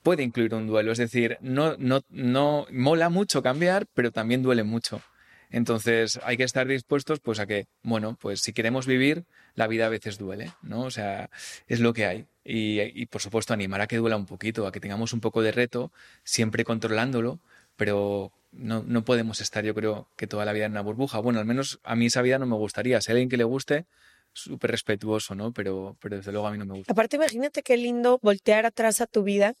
[0.03, 0.91] puede incluir un duelo.
[0.91, 5.01] Es decir, no, no, no mola mucho cambiar, pero también duele mucho.
[5.49, 9.25] Entonces, hay que estar dispuestos pues a que, bueno, pues si queremos vivir,
[9.55, 10.81] la vida a veces duele, ¿no?
[10.81, 11.29] O sea,
[11.67, 12.25] es lo que hay.
[12.43, 15.41] Y, y, por supuesto, animar a que duela un poquito, a que tengamos un poco
[15.41, 15.91] de reto,
[16.23, 17.39] siempre controlándolo,
[17.75, 21.19] pero no, no podemos estar, yo creo, que toda la vida en una burbuja.
[21.19, 23.01] Bueno, al menos a mí esa vida no me gustaría.
[23.01, 23.85] Si alguien que le guste,
[24.33, 25.53] súper respetuoso, ¿no?
[25.53, 26.91] Pero, pero desde luego a mí no me gusta.
[26.91, 29.53] Aparte, imagínate qué lindo voltear atrás a tu vida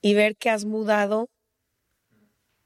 [0.00, 1.28] y ver que has mudado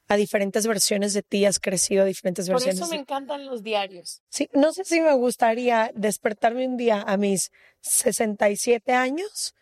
[0.08, 2.80] a diferentes versiones de ti, has crecido a diferentes Por versiones.
[2.80, 4.22] eso me encantan los diarios.
[4.28, 7.50] Sí, no sé si me gustaría despertarme un día a mis
[7.80, 9.54] 67 años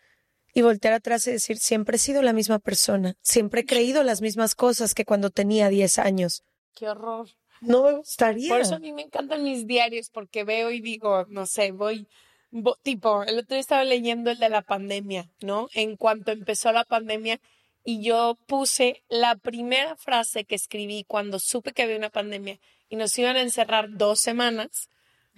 [0.53, 4.21] y voltear atrás y decir, siempre he sido la misma persona, siempre he creído las
[4.21, 6.43] mismas cosas que cuando tenía 10 años.
[6.75, 7.27] Qué horror.
[7.61, 8.49] No me gustaría.
[8.49, 12.07] Por eso a mí me encantan mis diarios, porque veo y digo, no sé, voy,
[12.51, 15.67] vo- tipo, el otro día estaba leyendo el de la pandemia, ¿no?
[15.73, 17.39] En cuanto empezó la pandemia,
[17.87, 22.59] y yo puse la primera frase que escribí cuando supe que había una pandemia
[22.89, 24.89] y nos iban a encerrar dos semanas.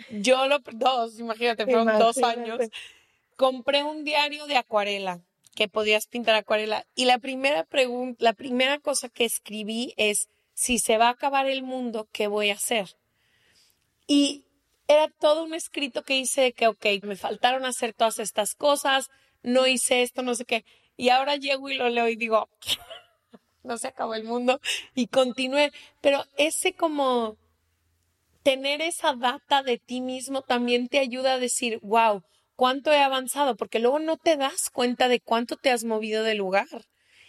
[0.09, 2.63] Yo lo, dos, imagínate, fueron dos Imagínate.
[2.63, 2.71] años.
[3.35, 5.19] Compré un diario de acuarela,
[5.55, 10.79] que podías pintar acuarela, y la primera pregunta, la primera cosa que escribí es, si
[10.79, 12.95] se va a acabar el mundo, ¿qué voy a hacer?
[14.07, 14.45] Y
[14.87, 19.09] era todo un escrito que hice de que, ok, me faltaron hacer todas estas cosas,
[19.43, 20.63] no hice esto, no sé qué.
[20.97, 22.49] Y ahora llego y lo leo y digo,
[23.63, 24.59] no se acabó el mundo
[24.95, 25.71] y continué.
[26.01, 27.37] Pero ese como
[28.43, 32.23] tener esa data de ti mismo también te ayuda a decir, wow,
[32.55, 36.33] cuánto he avanzado, porque luego no te das cuenta de cuánto te has movido de
[36.33, 36.67] lugar.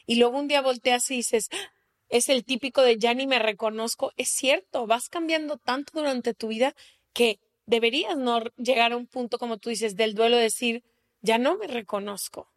[0.06, 1.72] Y luego un día volteas y dices, "Ah,
[2.08, 4.12] es el típico de ya ni me reconozco.
[4.16, 6.74] Es cierto, vas cambiando tanto durante tu vida
[7.12, 10.84] que deberías no llegar a un punto, como tú dices, del duelo, de decir,
[11.20, 12.48] ya no me reconozco.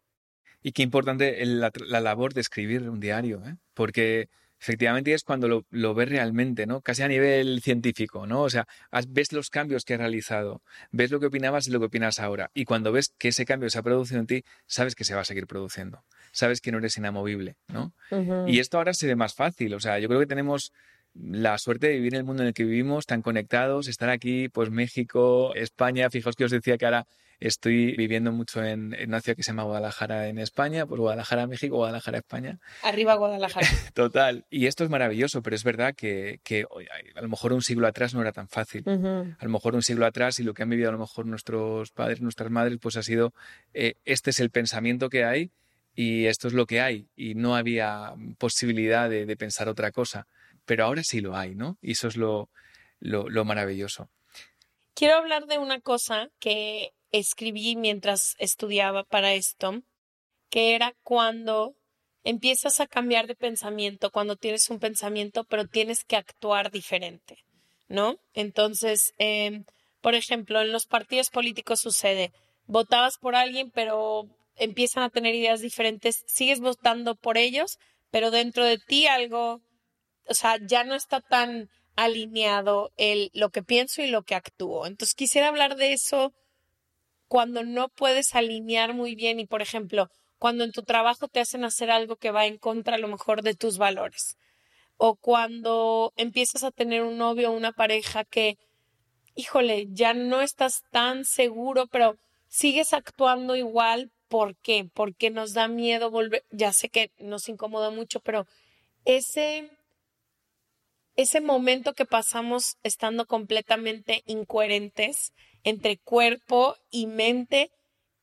[0.62, 3.56] Y qué importante la, la labor de escribir un diario, ¿eh?
[3.74, 4.28] Porque
[4.62, 6.82] efectivamente es cuando lo, lo ves realmente, ¿no?
[6.82, 8.42] Casi a nivel científico, ¿no?
[8.42, 8.68] O sea,
[9.08, 12.52] ves los cambios que has realizado, ves lo que opinabas y lo que opinas ahora.
[12.54, 15.22] Y cuando ves que ese cambio se ha producido en ti, sabes que se va
[15.22, 16.04] a seguir produciendo.
[16.30, 17.92] Sabes que no eres inamovible, ¿no?
[18.46, 19.74] Y esto ahora se ve más fácil.
[19.74, 20.72] O sea, yo creo que tenemos
[21.12, 24.48] la suerte de vivir en el mundo en el que vivimos, tan conectados, estar aquí,
[24.48, 26.08] pues México, España.
[26.08, 27.06] Fijaos que os decía que ahora
[27.46, 31.46] estoy viviendo mucho en, en una ciudad que se llama Guadalajara en España, pues Guadalajara,
[31.46, 32.58] México, Guadalajara, España.
[32.82, 33.66] Arriba Guadalajara.
[33.94, 34.46] Total.
[34.50, 36.64] Y esto es maravilloso, pero es verdad que, que
[37.14, 38.84] a lo mejor un siglo atrás no era tan fácil.
[38.86, 41.90] A lo mejor un siglo atrás y lo que han vivido a lo mejor nuestros
[41.90, 43.34] padres, nuestras madres, pues ha sido,
[43.74, 45.50] eh, este es el pensamiento que hay
[45.94, 47.08] y esto es lo que hay.
[47.16, 50.26] Y no había posibilidad de, de pensar otra cosa.
[50.64, 51.76] Pero ahora sí lo hay, ¿no?
[51.82, 52.48] Y eso es lo,
[53.00, 54.08] lo, lo maravilloso.
[54.94, 59.82] Quiero hablar de una cosa que escribí mientras estudiaba para esto,
[60.50, 61.74] que era cuando
[62.24, 67.38] empiezas a cambiar de pensamiento, cuando tienes un pensamiento, pero tienes que actuar diferente,
[67.88, 68.16] ¿no?
[68.32, 69.64] Entonces, eh,
[70.00, 72.32] por ejemplo, en los partidos políticos sucede,
[72.66, 77.78] votabas por alguien, pero empiezan a tener ideas diferentes, sigues votando por ellos,
[78.10, 79.60] pero dentro de ti algo,
[80.26, 84.86] o sea, ya no está tan alineado el lo que pienso y lo que actúo.
[84.86, 86.32] Entonces quisiera hablar de eso
[87.32, 91.64] cuando no puedes alinear muy bien y, por ejemplo, cuando en tu trabajo te hacen
[91.64, 94.36] hacer algo que va en contra a lo mejor de tus valores.
[94.98, 98.58] O cuando empiezas a tener un novio o una pareja que,
[99.34, 102.18] híjole, ya no estás tan seguro, pero
[102.48, 104.10] sigues actuando igual.
[104.28, 104.86] ¿Por qué?
[104.92, 106.44] Porque nos da miedo volver.
[106.50, 108.46] Ya sé que nos incomoda mucho, pero
[109.06, 109.70] ese
[111.16, 115.32] ese momento que pasamos estando completamente incoherentes
[115.64, 117.70] entre cuerpo y mente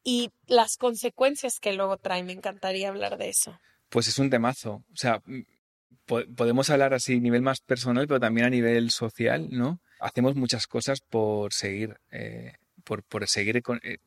[0.03, 2.23] y las consecuencias que luego trae.
[2.23, 3.59] Me encantaría hablar de eso.
[3.89, 4.83] Pues es un temazo.
[4.91, 5.21] O sea,
[6.05, 9.79] po- podemos hablar así a nivel más personal, pero también a nivel social, ¿no?
[9.99, 13.97] Hacemos muchas cosas por seguir, eh, por, por seguir con, eh,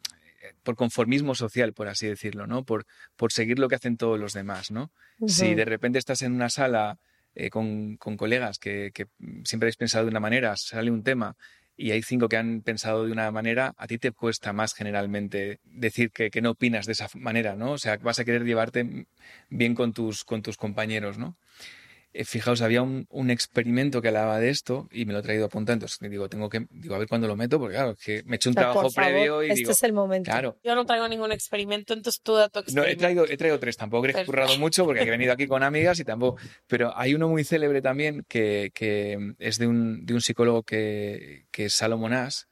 [0.62, 2.64] por conformismo social, por así decirlo, ¿no?
[2.64, 4.91] Por, por seguir lo que hacen todos los demás, ¿no?
[5.26, 6.99] Si de repente estás en una sala
[7.35, 9.07] eh, con, colegas que, que
[9.45, 11.37] siempre habéis pensado de una manera, sale un tema
[11.76, 15.59] y hay cinco que han pensado de una manera, a ti te cuesta más generalmente
[15.64, 17.72] decir que, que no opinas de esa manera, ¿no?
[17.72, 19.07] O sea, vas a querer llevarte
[19.49, 21.37] bien con tus, con tus compañeros, ¿no?
[22.15, 25.47] Eh, fijaos, había un, un experimento que hablaba de esto y me lo he traído
[25.47, 28.23] apuntado, entonces digo, tengo que, digo, a ver cuándo lo meto, porque claro, es que
[28.27, 29.93] me he hecho un O sea, trabajo por favor, previo y este digo, es el
[29.95, 30.31] momento.
[30.31, 32.99] claro, Yo no traigo ningún experimento, entonces tú da tu no, he experimento.
[33.01, 36.05] traído, he traído tres, tampoco he currado mucho porque he venido aquí con amigas y
[36.05, 36.39] tampoco.
[36.67, 41.47] Pero hay uno muy célebre también que, que es de un, de un psicólogo que,
[41.51, 42.43] que es Salomón Ash,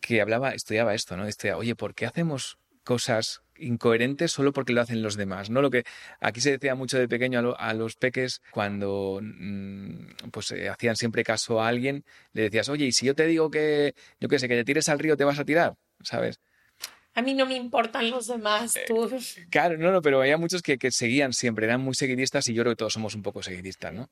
[0.00, 1.26] que hablaba, estudiaba esto, ¿no?
[1.26, 5.50] Estudiaba, oye, ¿por qué hacemos cosas incoherentes solo porque lo hacen los demás?
[5.50, 5.62] ¿No?
[5.62, 5.84] Lo que
[6.20, 10.68] aquí se decía mucho de pequeño a, lo- a los peques cuando mm, pues eh,
[10.68, 14.28] hacían siempre caso a alguien, le decías, oye, y si yo te digo que, yo
[14.28, 16.40] qué sé, que te tires al río, te vas a tirar, ¿sabes?
[17.14, 19.10] A mí no me importan los demás, tú.
[19.50, 22.62] Claro, no, no, pero había muchos que, que seguían siempre, eran muy seguidistas y yo
[22.62, 24.10] creo que todos somos un poco seguidistas, ¿no?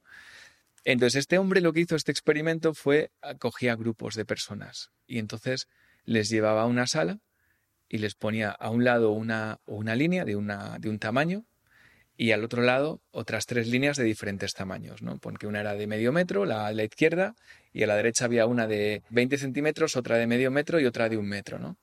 [0.84, 5.68] Entonces, este hombre lo que hizo este experimento fue acogía grupos de personas y entonces
[6.04, 7.18] les llevaba a una sala
[7.88, 11.44] y les ponía a un lado una, una línea de, una, de un tamaño
[12.16, 15.18] y al otro lado otras tres líneas de diferentes tamaños, ¿no?
[15.18, 17.36] Porque una era de medio metro, la la izquierda,
[17.72, 21.08] y a la derecha había una de 20 centímetros, otra de medio metro y otra
[21.08, 21.78] de un metro, ¿no?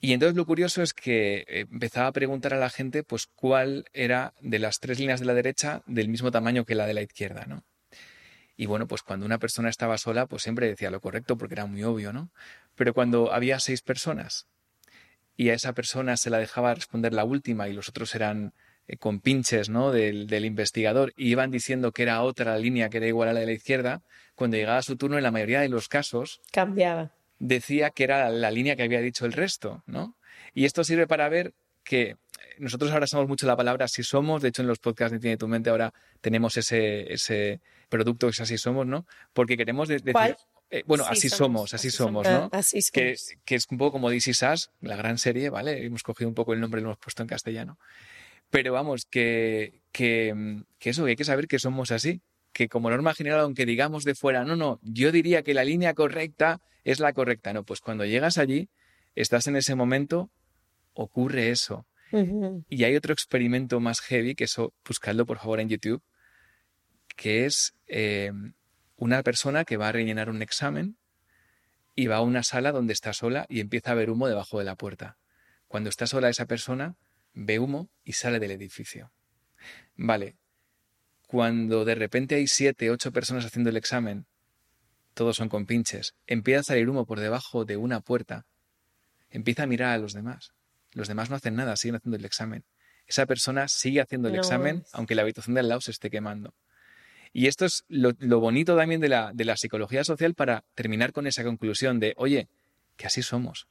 [0.00, 4.32] Y entonces lo curioso es que empezaba a preguntar a la gente, pues, cuál era
[4.40, 7.44] de las tres líneas de la derecha del mismo tamaño que la de la izquierda,
[7.46, 7.64] ¿no?
[8.56, 11.66] Y bueno, pues cuando una persona estaba sola, pues siempre decía lo correcto porque era
[11.66, 12.30] muy obvio, ¿no?
[12.76, 14.46] Pero cuando había seis personas
[15.40, 18.52] y a esa persona se la dejaba responder la última y los otros eran
[18.88, 19.90] eh, con pinches, ¿no?
[19.90, 23.40] Del, del investigador y iban diciendo que era otra línea que era igual a la
[23.40, 24.02] de la izquierda,
[24.34, 27.12] cuando llegaba su turno, en la mayoría de los casos, Cambiaba.
[27.38, 30.14] decía que era la línea que había dicho el resto, ¿no?
[30.52, 32.16] Y esto sirve para ver que
[32.58, 35.36] nosotros ahora usamos mucho la palabra así somos, de hecho en los podcasts de Tiene
[35.38, 39.06] tu mente ahora tenemos ese, ese producto que es así somos, ¿no?
[39.32, 40.36] Porque queremos de- decir, ¿Cuál?
[40.70, 42.48] Eh, bueno, Sí así somos, somos, así somos, ¿no?
[42.52, 45.84] así es que, que es un poco como Is Us, la gran serie, ¿vale?
[45.84, 47.78] Hemos cogido un poco el nombre y lo hemos puesto en castellano.
[48.50, 52.20] Pero vamos, que, que, que eso, que hay que saber que somos así.
[52.52, 55.94] Que como norma general, aunque digamos de fuera, no, no, yo diría que la línea
[55.94, 57.52] correcta es la correcta.
[57.52, 58.68] No, pues cuando llegas allí,
[59.14, 60.30] estás en ese momento,
[60.94, 61.86] ocurre eso.
[62.68, 66.02] Y hay otro experimento más heavy, que eso, buscadlo por favor en YouTube,
[67.14, 68.32] que es eh,
[69.00, 70.98] una persona que va a rellenar un examen
[71.94, 74.66] y va a una sala donde está sola y empieza a ver humo debajo de
[74.66, 75.16] la puerta.
[75.68, 76.96] Cuando está sola esa persona,
[77.32, 79.10] ve humo y sale del edificio.
[79.96, 80.36] Vale,
[81.26, 84.26] cuando de repente hay siete, ocho personas haciendo el examen,
[85.14, 88.44] todos son con pinches, empieza a salir humo por debajo de una puerta,
[89.30, 90.52] empieza a mirar a los demás.
[90.92, 92.66] Los demás no hacen nada, siguen haciendo el examen.
[93.06, 96.10] Esa persona sigue haciendo el No examen, aunque la habitación de al lado se esté
[96.10, 96.54] quemando.
[97.32, 101.26] Y esto es lo, bonito también de la, de la psicología social para terminar con
[101.26, 102.48] esa conclusión de, oye,
[102.96, 103.68] que así somos.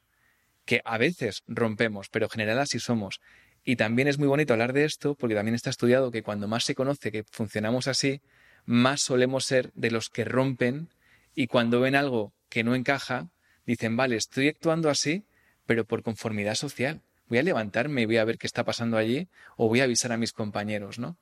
[0.64, 3.20] Que a veces rompemos, pero en general así somos.
[3.64, 6.64] Y también es muy bonito hablar de esto porque también está estudiado que cuando más
[6.64, 8.22] se conoce que funcionamos así,
[8.64, 10.88] más solemos ser de los que rompen
[11.34, 13.28] y cuando ven algo que no encaja,
[13.66, 15.24] dicen, vale, estoy actuando así,
[15.66, 17.02] pero por conformidad social.
[17.28, 20.10] Voy a levantarme y voy a ver qué está pasando allí o voy a avisar
[20.12, 21.16] a mis compañeros, ¿no?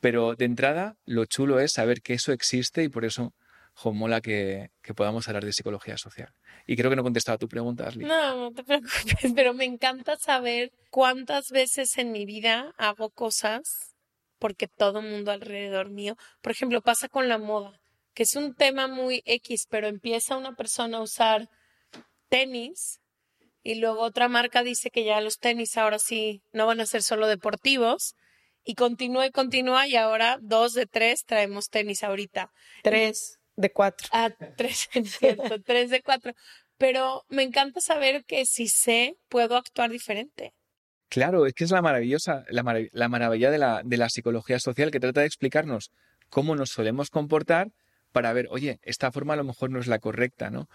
[0.00, 3.34] Pero de entrada, lo chulo es saber que eso existe y por eso,
[3.74, 6.32] jo, mola que, podamos hablar de psicología social.
[6.66, 8.06] Y creo que no he contestado a tu pregunta, Ashley.
[8.06, 13.94] No, no te preocupes, pero me encanta saber cuántas veces en mi vida hago cosas
[14.38, 17.78] porque todo mundo alrededor mío, por ejemplo, pasa con la moda,
[18.14, 21.48] que es un tema muy X, pero empieza una persona a usar
[22.30, 23.00] tenis
[23.62, 27.02] y luego otra marca dice que ya los tenis ahora sí no van a ser
[27.02, 28.14] solo deportivos
[28.64, 32.50] y continúa y continúa y ahora dos de tres traemos tenis ahorita.
[32.82, 34.08] Tres de cuatro.
[34.12, 36.32] Ah, tres, es cierto, tres de cuatro.
[36.78, 40.54] Pero me encanta saber que si sé, puedo actuar diferente.
[41.08, 44.60] Claro, es que es la maravillosa, la, marav- la maravilla de la, de la psicología
[44.60, 45.90] social que trata de explicarnos
[46.28, 47.72] cómo nos solemos comportar
[48.12, 50.68] para ver, oye, esta forma a lo mejor no es la correcta, ¿no?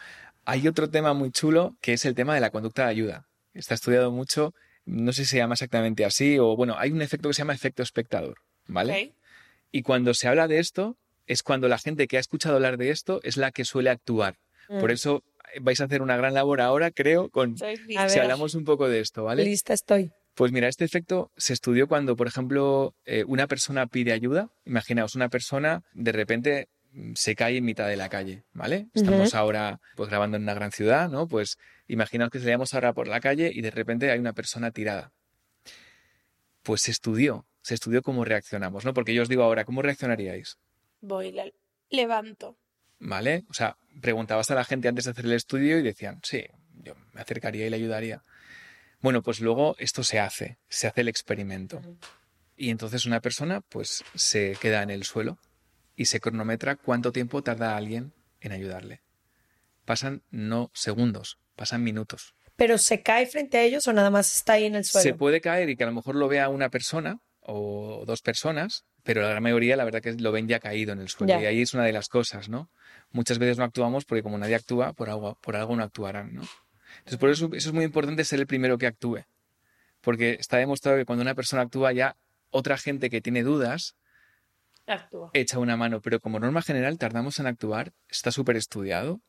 [0.44, 3.28] Hay otro tema muy chulo que es el tema de la conducta de ayuda.
[3.54, 4.54] Está estudiado mucho,
[4.86, 7.54] no sé si se llama exactamente así, o bueno, hay un efecto que se llama
[7.54, 9.14] efecto espectador, ¿vale?
[9.72, 12.92] Y cuando se habla de esto, es cuando la gente que ha escuchado hablar de
[12.92, 14.36] esto es la que suele actuar.
[14.68, 14.94] Por Mm.
[14.94, 15.24] eso
[15.62, 17.64] vais a hacer una gran labor ahora, creo, con si
[17.96, 18.20] ver.
[18.22, 19.44] hablamos un poco de esto, ¿vale?
[19.44, 20.12] Lista estoy.
[20.34, 24.50] Pues mira, este efecto se estudió cuando, por ejemplo, eh, una persona pide ayuda.
[24.66, 26.68] Imaginaos, una persona de repente
[27.16, 28.88] se cae en mitad de la calle, ¿vale?
[28.94, 31.28] Estamos ahora pues grabando en una gran ciudad, ¿no?
[31.28, 35.12] Pues imaginaos que salíamos ahora por la calle y de repente hay una persona tirada.
[36.64, 38.94] Pues se estudió, se estudió cómo reaccionamos, ¿no?
[38.94, 40.58] Porque yo os digo ahora, ¿cómo reaccionaríais?
[41.02, 41.46] Voy, la
[41.90, 42.58] levanto.
[43.00, 43.46] ¿Vale?
[43.50, 46.46] O sea, preguntabas a la gente antes de hacer el estudio y decían, sí,
[46.82, 48.24] yo me acercaría y le ayudaría.
[49.02, 51.82] Bueno, pues luego esto se hace, se hace el experimento.
[52.58, 55.38] Y entonces una persona pues se queda en el suelo
[55.96, 59.02] y se cronometra cuánto tiempo tarda alguien en ayudarle.
[59.86, 62.36] Pasan no segundos, pasan minutos.
[62.56, 65.04] ¿Pero se cae frente a ellos o nada más está ahí en el suelo?
[65.04, 68.86] Se puede caer y que a lo mejor lo vea una persona o dos personas,
[69.04, 71.34] pero la gran mayoría la verdad que lo ven ya caído en el suelo.
[71.34, 71.42] Ya.
[71.42, 72.70] Y ahí es una de las cosas, ¿no?
[73.12, 76.42] Muchas veces no actuamos porque como nadie actúa, por algo, por algo no actuarán, ¿no?
[77.00, 79.26] Entonces por eso, eso es muy importante ser el primero que actúe.
[80.02, 82.16] Porque está demostrado que cuando una persona actúa ya
[82.52, 83.96] otra gente que tiene dudas
[84.88, 85.32] Actúa.
[85.34, 89.22] echa una mano, pero como norma general tardamos en actuar, está súper estudiado.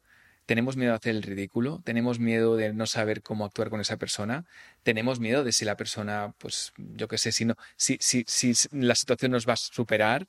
[0.44, 3.96] Tenemos miedo a hacer el ridículo, tenemos miedo de no saber cómo actuar con esa
[3.96, 4.44] persona,
[4.84, 8.52] tenemos miedo de si la persona, pues yo qué sé, si, no, si, si, si
[8.70, 10.28] la situación nos va a superar,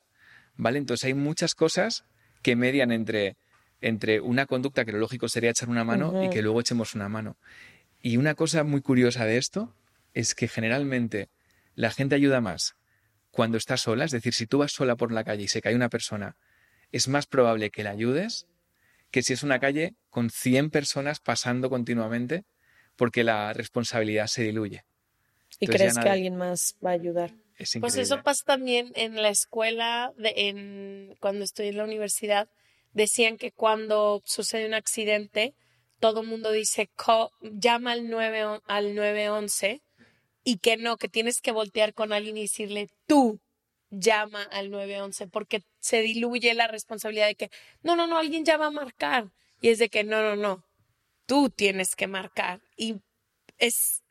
[0.55, 0.79] ¿vale?
[0.79, 2.03] Entonces hay muchas cosas
[2.41, 3.37] que median entre,
[3.79, 7.09] entre una conducta que lo lógico sería echar una mano y que luego echemos una
[7.09, 7.37] mano.
[8.01, 9.75] Y una cosa muy curiosa de esto
[10.15, 11.29] es que generalmente
[11.75, 12.75] la gente ayuda más
[13.37, 15.75] cuando está sola, es decir, si tú vas sola por la calle y se cae
[15.75, 16.35] una persona,
[16.91, 18.47] es más probable que la ayudes
[19.11, 22.45] que si es una calle con 100 personas pasando continuamente,
[22.95, 24.85] porque la responsabilidad se diluye.
[25.59, 27.31] ¿Y Entonces crees que alguien más va a ayudar?
[27.59, 32.49] Es Pues eso pasa también en la escuela, de, en, cuando estoy en la universidad,
[32.93, 35.53] decían que cuando sucede un accidente,
[35.99, 39.83] todo el mundo dice, "Co- llama al, 9, o- al 911
[40.47, 43.41] y que no, que tienes que voltear con alguien y decirle, tú
[43.89, 48.55] llama al 911, porque se diluye la responsabilidad de que, no, no, no, alguien ya
[48.55, 49.33] va a marcar.
[49.59, 50.63] Y es de que, no, no, no,
[51.25, 52.61] tú tienes que marcar.
[52.77, 53.01] Y
[53.57, 54.03] es,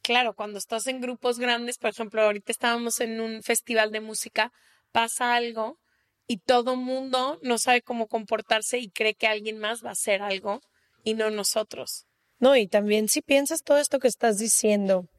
[0.00, 4.54] claro, cuando estás en grupos grandes, por ejemplo, ahorita estábamos en un festival de música,
[4.90, 5.78] pasa algo
[6.26, 10.22] y todo mundo no sabe cómo comportarse y cree que alguien más va a hacer
[10.22, 10.62] algo
[11.04, 12.06] y no nosotros.
[12.38, 15.10] No, y también si piensas todo esto que estás diciendo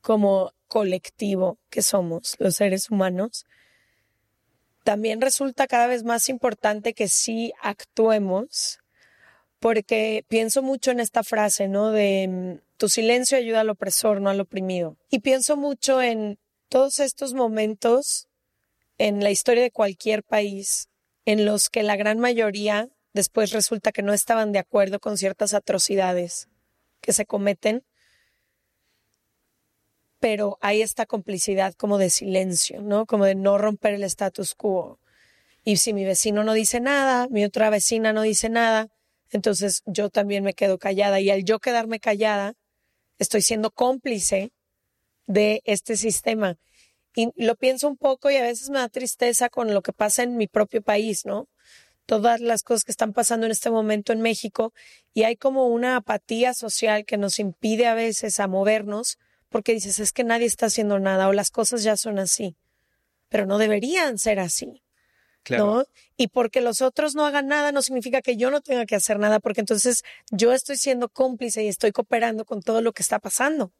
[0.00, 3.44] como colectivo que somos los seres humanos,
[4.84, 8.78] también resulta cada vez más importante que sí actuemos,
[9.58, 11.90] porque pienso mucho en esta frase, ¿no?
[11.90, 14.96] De mm, tu silencio ayuda al opresor, no al oprimido.
[15.10, 16.38] Y pienso mucho en
[16.68, 18.28] todos estos momentos
[18.96, 20.88] en la historia de cualquier país
[21.26, 25.52] en los que la gran mayoría después resulta que no estaban de acuerdo con ciertas
[25.52, 26.48] atrocidades
[27.00, 27.82] que se cometen,
[30.20, 33.06] pero hay esta complicidad como de silencio, ¿no?
[33.06, 35.00] Como de no romper el status quo.
[35.64, 38.88] Y si mi vecino no dice nada, mi otra vecina no dice nada,
[39.30, 41.20] entonces yo también me quedo callada.
[41.20, 42.54] Y al yo quedarme callada,
[43.18, 44.52] estoy siendo cómplice
[45.26, 46.58] de este sistema.
[47.14, 50.22] Y lo pienso un poco y a veces me da tristeza con lo que pasa
[50.22, 51.48] en mi propio país, ¿no?
[52.06, 54.72] Todas las cosas que están pasando en este momento en México
[55.14, 59.18] y hay como una apatía social que nos impide a veces a movernos
[59.50, 62.56] porque dices, es que nadie está haciendo nada o las cosas ya son así,
[63.28, 64.82] pero no deberían ser así.
[65.42, 65.66] Claro.
[65.66, 65.84] ¿no?
[66.16, 69.18] Y porque los otros no hagan nada no significa que yo no tenga que hacer
[69.18, 73.18] nada, porque entonces yo estoy siendo cómplice y estoy cooperando con todo lo que está
[73.18, 73.72] pasando.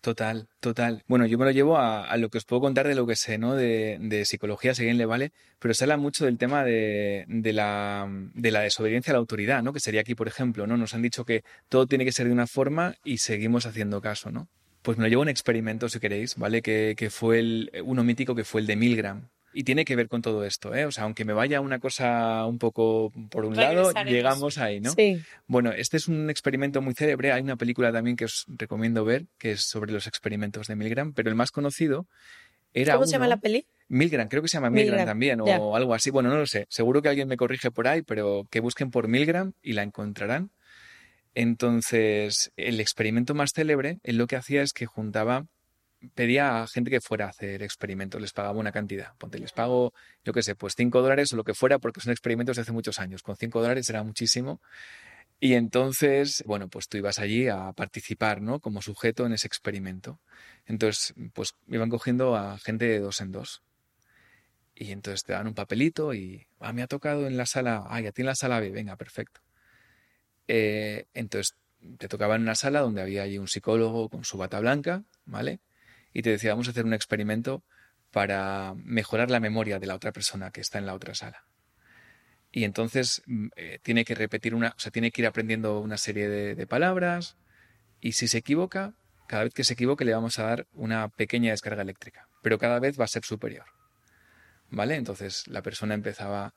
[0.00, 1.04] Total, total.
[1.06, 3.16] Bueno, yo me lo llevo a, a lo que os puedo contar de lo que
[3.16, 3.54] sé, ¿no?
[3.54, 7.52] De, de psicología, si alguien le vale, pero se habla mucho del tema de, de
[7.52, 9.72] la, de la desobediencia a la autoridad, ¿no?
[9.72, 10.76] Que sería aquí, por ejemplo, ¿no?
[10.76, 14.30] Nos han dicho que todo tiene que ser de una forma y seguimos haciendo caso,
[14.30, 14.48] ¿no?
[14.82, 16.62] Pues me lo llevo a un experimento, si queréis, ¿vale?
[16.62, 19.28] Que, que fue el, uno mítico que fue el de Milgram.
[19.52, 20.84] Y tiene que ver con todo esto, ¿eh?
[20.84, 24.92] O sea, aunque me vaya una cosa un poco por un lado, llegamos ahí, ¿no?
[24.92, 25.20] Sí.
[25.46, 27.32] Bueno, este es un experimento muy célebre.
[27.32, 31.12] Hay una película también que os recomiendo ver, que es sobre los experimentos de Milgram,
[31.12, 32.06] pero el más conocido
[32.74, 33.66] era ¿Cómo se llama la peli?
[33.88, 36.10] Milgram, creo que se llama Milgram, Milgram, también, o algo así.
[36.10, 36.66] Bueno, no lo sé.
[36.68, 40.50] Seguro que alguien me corrige por ahí, pero que busquen por Milgram y la encontrarán.
[41.34, 45.46] Entonces, el experimento más célebre, él lo que hacía es que juntaba,
[46.14, 49.14] pedía a gente que fuera a hacer experimentos, les pagaba una cantidad.
[49.18, 49.92] Ponte, les pago,
[50.24, 52.72] yo qué sé, pues 5 dólares o lo que fuera, porque son experimentos de hace
[52.72, 53.22] muchos años.
[53.22, 54.60] Con 5 dólares era muchísimo.
[55.40, 58.60] Y entonces, bueno, pues tú ibas allí a participar, ¿no?
[58.60, 60.20] Como sujeto en ese experimento.
[60.66, 63.62] Entonces, pues iban cogiendo a gente de dos en dos.
[64.74, 68.00] Y entonces te dan un papelito y, ah, me ha tocado en la sala, ah,
[68.00, 69.40] y a ti en la sala B, venga, perfecto.
[70.48, 71.56] Eh, entonces
[71.98, 75.60] te tocaba en una sala donde había allí un psicólogo con su bata blanca, ¿vale?
[76.12, 77.62] Y te decía, vamos a hacer un experimento
[78.10, 81.44] para mejorar la memoria de la otra persona que está en la otra sala.
[82.50, 85.98] Y entonces mm, eh, tiene que repetir una, o sea, tiene que ir aprendiendo una
[85.98, 87.36] serie de, de palabras
[88.00, 88.94] y si se equivoca,
[89.26, 92.80] cada vez que se equivoque le vamos a dar una pequeña descarga eléctrica, pero cada
[92.80, 93.66] vez va a ser superior.
[94.70, 94.96] ¿Vale?
[94.96, 96.54] Entonces la persona empezaba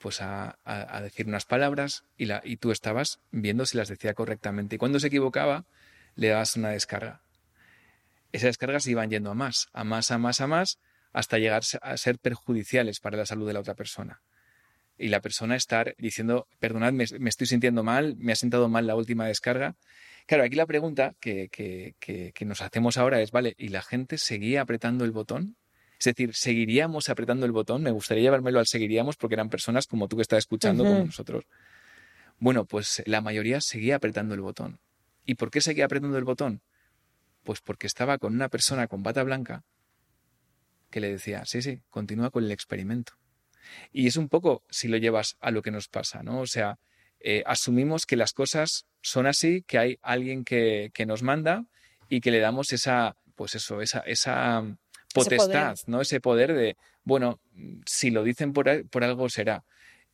[0.00, 0.58] pues a,
[1.02, 4.76] decir unas palabras y, tú estabas viendo si las decía correctamente.
[4.76, 5.66] Y cuando se equivocaba,
[6.14, 7.22] le dabas una descarga.
[8.32, 10.78] Esas descargas iban yendo a más, a más, a más, a más,
[11.12, 14.22] hasta llegar a ser perjudiciales para la salud de la otra persona.
[14.96, 18.96] Y la persona estar diciendo, perdonad, me, estoy sintiendo mal, me ha sentado mal la
[18.96, 19.76] última descarga.
[20.26, 25.04] Claro, aquí la pregunta que nos hacemos ahora es, vale, ¿y la gente seguía apretando
[25.04, 25.56] el botón?
[26.00, 27.82] Es decir, ¿seguiríamos apretando el botón?
[27.82, 31.44] Me gustaría llevármelo al seguiríamos porque eran personas como tú que estás escuchando, como nosotros.
[32.38, 34.80] Bueno, pues la mayoría seguía apretando el botón.
[35.26, 36.62] ¿Y por qué seguía apretando el botón?
[37.44, 39.62] Pues porque estaba con una persona con bata blanca
[40.88, 43.12] que le decía, sí, sí, continúa con el experimento.
[43.92, 46.40] Y es un poco si lo llevas a lo que nos pasa, ¿no?
[46.40, 46.78] O sea,
[47.20, 51.66] eh, asumimos que las cosas son así, que hay alguien que, que nos manda
[52.08, 54.64] y que le damos esa, pues eso, esa, esa
[55.14, 55.78] Ese potestad, poder.
[55.86, 56.00] ¿no?
[56.00, 57.40] Ese poder de, bueno,
[57.86, 59.64] si lo dicen por, por algo será.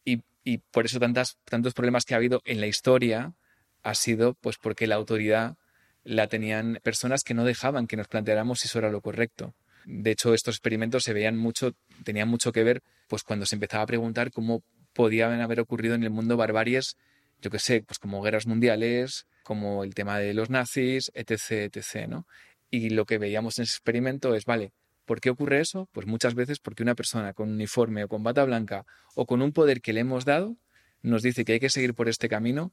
[0.05, 3.35] Y, y por eso tantas, tantos problemas que ha habido en la historia
[3.83, 5.57] ha sido pues porque la autoridad
[6.03, 9.55] la tenían personas que no dejaban que nos planteáramos si eso era lo correcto.
[9.85, 11.73] De hecho, estos experimentos se veían mucho,
[12.05, 16.03] tenían mucho que ver, pues cuando se empezaba a preguntar cómo podían haber ocurrido en
[16.03, 16.97] el mundo barbaries,
[17.41, 22.09] yo qué sé, pues como guerras mundiales, como el tema de los nazis, etc., etc.,
[22.09, 22.27] ¿no?
[22.71, 24.73] Y lo que veíamos en ese experimento es, vale,
[25.07, 25.89] ¿por qué ocurre eso?
[25.93, 28.85] Pues muchas veces porque una persona con uniforme o con bata blanca
[29.15, 30.57] o con un poder que le hemos dado
[31.01, 32.73] nos dice que hay que seguir por este camino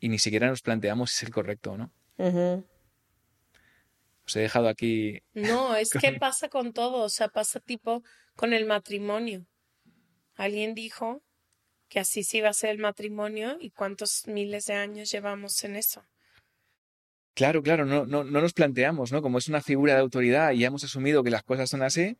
[0.00, 1.92] y ni siquiera nos planteamos si es el correcto o no.
[2.16, 2.66] Ujú.
[4.26, 8.02] Os he dejado aquí No, es que pasa con todo, o sea, pasa tipo
[8.34, 9.46] con el matrimonio.
[10.34, 11.22] Alguien dijo
[11.88, 15.76] que así sí iba a ser el matrimonio y cuántos miles de años llevamos en
[15.76, 16.04] eso.
[17.34, 19.20] Claro, claro, no, no, no nos planteamos, ¿no?
[19.20, 22.16] Como es una figura de autoridad y ya hemos asumido que las cosas son así,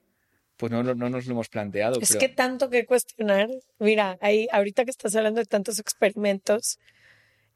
[0.57, 2.01] pues no, no, no nos lo hemos planteado.
[2.01, 3.49] Es pero- que tanto que cuestionar.
[3.79, 6.79] Mira, ahí, ahorita que estás hablando de tantos experimentos,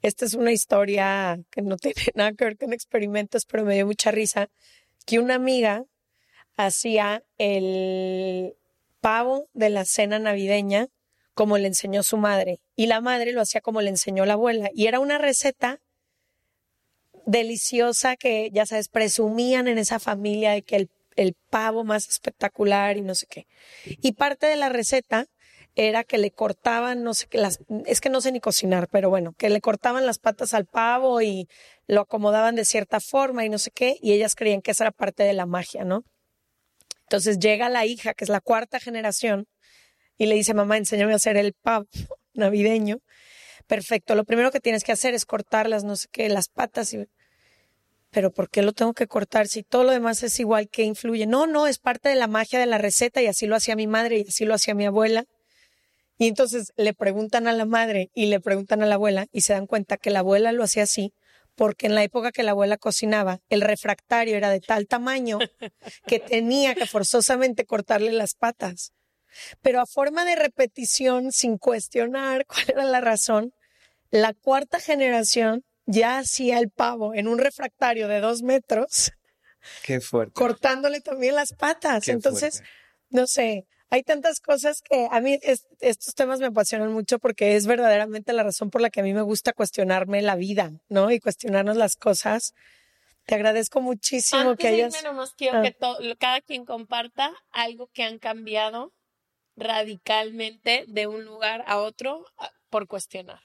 [0.03, 3.87] esta es una historia que no tiene nada que ver con experimentos, pero me dio
[3.87, 4.49] mucha risa,
[5.05, 5.85] que una amiga
[6.57, 8.55] hacía el
[9.01, 10.89] pavo de la cena navideña
[11.35, 14.71] como le enseñó su madre y la madre lo hacía como le enseñó la abuela
[14.75, 15.79] y era una receta
[17.31, 22.97] deliciosa que ya sabes presumían en esa familia de que el, el pavo más espectacular
[22.97, 23.47] y no sé qué
[24.01, 25.27] y parte de la receta
[25.79, 29.11] era que le cortaban, no sé qué, las, es que no sé ni cocinar, pero
[29.11, 31.47] bueno, que le cortaban las patas al pavo y
[31.87, 34.91] lo acomodaban de cierta forma y no sé qué, y ellas creían que esa era
[34.91, 36.03] parte de la magia, ¿no?
[37.03, 39.47] Entonces llega la hija, que es la cuarta generación,
[40.17, 41.87] y le dice, mamá, enséñame a hacer el pavo
[42.35, 42.99] navideño.
[43.69, 47.07] Perfecto, lo primero que tienes que hacer es cortarlas, no sé qué, las patas y...
[48.11, 50.69] Pero ¿por qué lo tengo que cortar si todo lo demás es igual?
[50.69, 51.27] ¿Qué influye?
[51.27, 53.87] No, no, es parte de la magia de la receta y así lo hacía mi
[53.87, 55.25] madre y así lo hacía mi abuela.
[56.17, 59.53] Y entonces le preguntan a la madre y le preguntan a la abuela y se
[59.53, 61.13] dan cuenta que la abuela lo hacía así
[61.59, 65.41] porque en la época que la abuela cocinaba, el refractario era de tal tamaño
[66.07, 68.93] que tenía que forzosamente cortarle las patas.
[69.61, 73.53] Pero a forma de repetición, sin cuestionar cuál era la razón,
[74.11, 79.13] la cuarta generación ya hacía el pavo en un refractario de dos metros,
[79.83, 80.35] Qué fuerte.
[80.35, 82.05] cortándole también las patas.
[82.05, 82.71] qué Entonces, fuerte.
[83.11, 87.57] no sé, hay tantas cosas que a mí es- estos temas me apasionan mucho porque
[87.57, 91.11] es verdaderamente la razón por la que a mí me gusta cuestionarme la vida, ¿no?
[91.11, 92.53] Y cuestionarnos las cosas.
[93.25, 94.95] Te agradezco muchísimo Antes que hayas...
[94.95, 95.63] irme, nomás quiero Ah.
[95.63, 95.75] que
[96.19, 98.93] cada quien comparta algo que han cambiado
[99.57, 103.41] radicalmente de un lugar a otro ah, por cuestionar.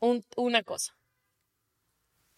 [0.00, 0.96] Un- una cosa.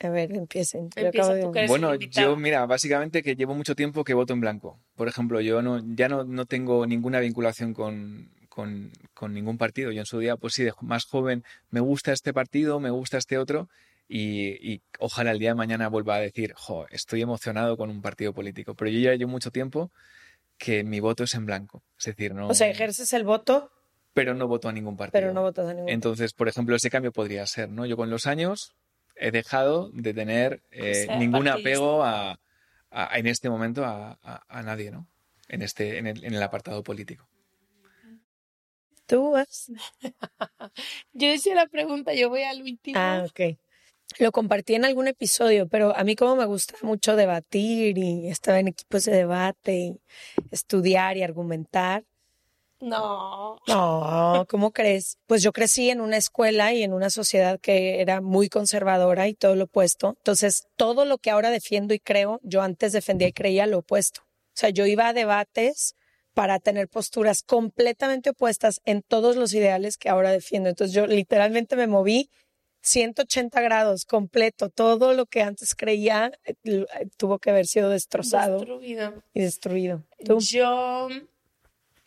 [0.01, 0.91] A ver, empiecen.
[0.95, 2.31] Yo Empieza acabo de- tú, que eres Bueno, invitado.
[2.31, 4.79] yo, mira, básicamente que llevo mucho tiempo que voto en blanco.
[4.95, 9.91] Por ejemplo, yo no, ya no, no tengo ninguna vinculación con, con, con ningún partido.
[9.93, 13.17] Yo en su día, pues sí, de más joven, me gusta este partido, me gusta
[13.17, 13.69] este otro,
[14.09, 18.03] y, y ojalá el día de mañana vuelva a decir, jo, estoy emocionado con un
[18.03, 18.75] partido político.
[18.75, 19.91] Pero yo ya llevo mucho tiempo
[20.59, 21.83] que mi voto es en blanco.
[21.99, 22.49] Es decir, no.
[22.49, 23.71] O sea, ejerces el voto,
[24.13, 25.21] Pero no voto a ningún partido.
[25.21, 25.89] pero no votas a ningún.
[25.91, 27.85] Entonces, por ejemplo, ese cambio podría ser, ¿no?
[27.87, 28.75] Yo con los años
[29.17, 31.59] he dejado de tener eh, Ser ningún partidista.
[31.59, 32.41] apego a,
[32.91, 35.07] a- en este momento a, a- a nadie, ¿no?
[35.49, 37.29] En este, en el, en el apartado político.
[39.07, 39.71] Tú vas.
[41.13, 42.99] Yo decía la pregunta, yo voy al último.
[42.99, 43.57] Ah, ok.
[44.19, 48.59] Lo compartí en algún episodio, pero a mí como me gusta mucho debatir y estaba
[48.59, 50.01] en equipos de debate y
[50.51, 52.05] estudiar y argumentar.
[52.81, 53.59] No.
[53.67, 55.19] No, ¿cómo crees?
[55.27, 59.35] Pues yo crecí en una escuela y en una sociedad que era muy conservadora y
[59.35, 60.15] todo lo opuesto.
[60.19, 64.23] Entonces, todo lo que ahora defiendo y creo, yo antes defendía y creía lo opuesto.
[64.23, 65.95] O sea, yo iba a debates
[66.35, 70.69] para tener posturas completamente opuestas en todos los ideales que ahora defiendo.
[70.69, 72.31] Entonces, yo literalmente me moví
[72.83, 74.69] 180 grados completo.
[74.69, 79.23] Todo lo que antes creía eh, eh, tuvo que haber sido destrozado Destruido.
[79.35, 80.03] y destruido.
[80.25, 80.39] ¿Tú?
[80.41, 81.09] Yo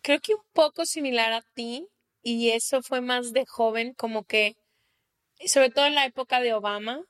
[0.02, 1.88] creo que un poco similar a ti,
[2.24, 4.56] y eso fue más de joven, como que,
[5.46, 7.02] sobre todo en la época de Obama,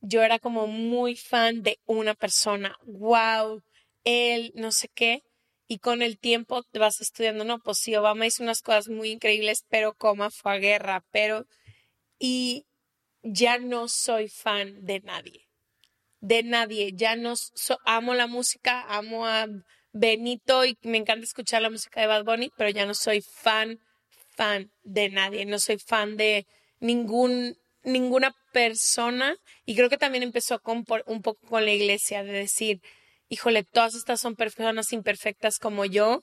[0.00, 2.76] yo era como muy fan de una persona.
[2.84, 3.62] Wow,
[4.04, 5.22] él, no sé qué.
[5.68, 9.10] Y con el tiempo te vas estudiando, no, pues sí, Obama hizo unas cosas muy
[9.10, 11.46] increíbles, pero coma fue a guerra, pero.
[12.18, 12.66] Y
[13.22, 15.48] ya no soy fan de nadie
[16.20, 16.92] de nadie.
[16.94, 19.46] Ya no so- amo la música, amo a
[19.92, 23.78] Benito y me encanta escuchar la música de Bad Bunny, pero ya no soy fan,
[24.36, 25.44] fan de nadie.
[25.46, 26.46] No soy fan de
[26.80, 29.36] ningún, ninguna persona.
[29.64, 32.80] Y creo que también empezó con, por- un poco con la iglesia, de decir,
[33.28, 36.22] híjole, todas estas son personas imperfectas como yo,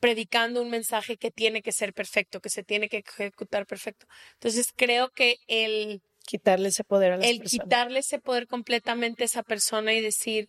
[0.00, 4.06] predicando un mensaje que tiene que ser perfecto, que se tiene que ejecutar perfecto.
[4.34, 7.64] Entonces creo que el Quitarle ese poder a las el personas.
[7.64, 10.48] quitarle ese poder completamente a esa persona y decir,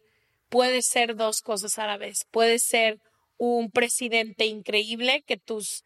[0.49, 2.25] puede ser dos cosas a la vez.
[2.31, 2.99] Puede ser
[3.37, 5.83] un presidente increíble, que tus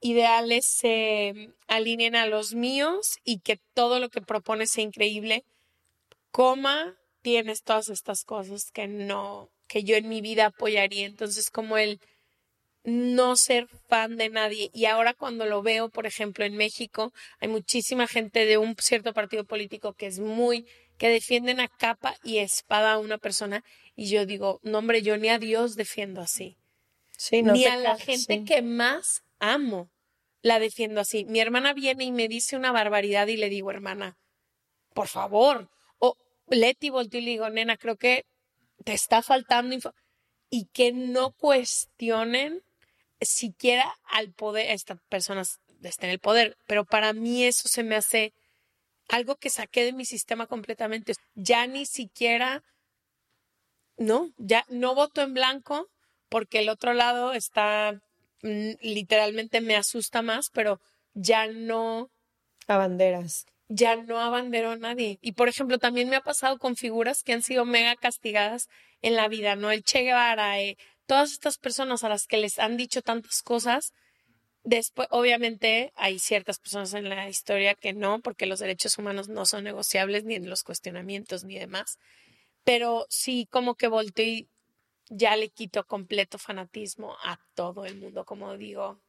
[0.00, 5.44] ideales se alineen a los míos y que todo lo que propones sea increíble,
[6.30, 11.06] coma, tienes todas estas cosas que no, que yo en mi vida apoyaría.
[11.06, 12.00] Entonces, como el
[12.84, 14.70] no ser fan de nadie.
[14.74, 19.14] Y ahora cuando lo veo, por ejemplo, en México, hay muchísima gente de un cierto
[19.14, 20.66] partido político que es muy,
[20.98, 23.64] que defienden a capa y espada a una persona.
[23.96, 26.58] Y yo digo, no, hombre, yo ni a Dios defiendo así.
[27.16, 28.44] Sí, no ni a la gente sí.
[28.44, 29.90] que más amo
[30.42, 31.24] la defiendo así.
[31.24, 34.18] Mi hermana viene y me dice una barbaridad y le digo, hermana,
[34.92, 35.70] por favor.
[35.98, 36.16] O
[36.48, 38.26] Leti volteo y le digo, nena, creo que
[38.84, 39.94] te está faltando info.
[40.50, 42.62] Y que no cuestionen
[43.20, 47.96] siquiera al poder, estas personas estén en el poder, pero para mí eso se me
[47.96, 48.32] hace
[49.08, 51.14] algo que saqué de mi sistema completamente.
[51.34, 52.62] Ya ni siquiera,
[53.96, 55.88] no, ya no voto en blanco
[56.28, 58.00] porque el otro lado está,
[58.42, 60.80] mm, literalmente me asusta más, pero
[61.14, 62.10] ya no,
[62.66, 63.46] A banderas.
[63.68, 65.18] ya no abandero a nadie.
[65.22, 68.68] Y por ejemplo, también me ha pasado con figuras que han sido mega castigadas
[69.02, 69.70] en la vida, ¿no?
[69.70, 70.76] El Che Guevara, eh,
[71.06, 73.92] todas estas personas a las que les han dicho tantas cosas,
[74.64, 79.46] después, obviamente, hay ciertas personas en la historia que no, porque los derechos humanos no
[79.46, 81.98] son negociables ni en los cuestionamientos ni demás.
[82.64, 84.48] Pero sí, como que volteo y
[85.08, 89.00] ya le quito completo fanatismo a todo el mundo, como digo.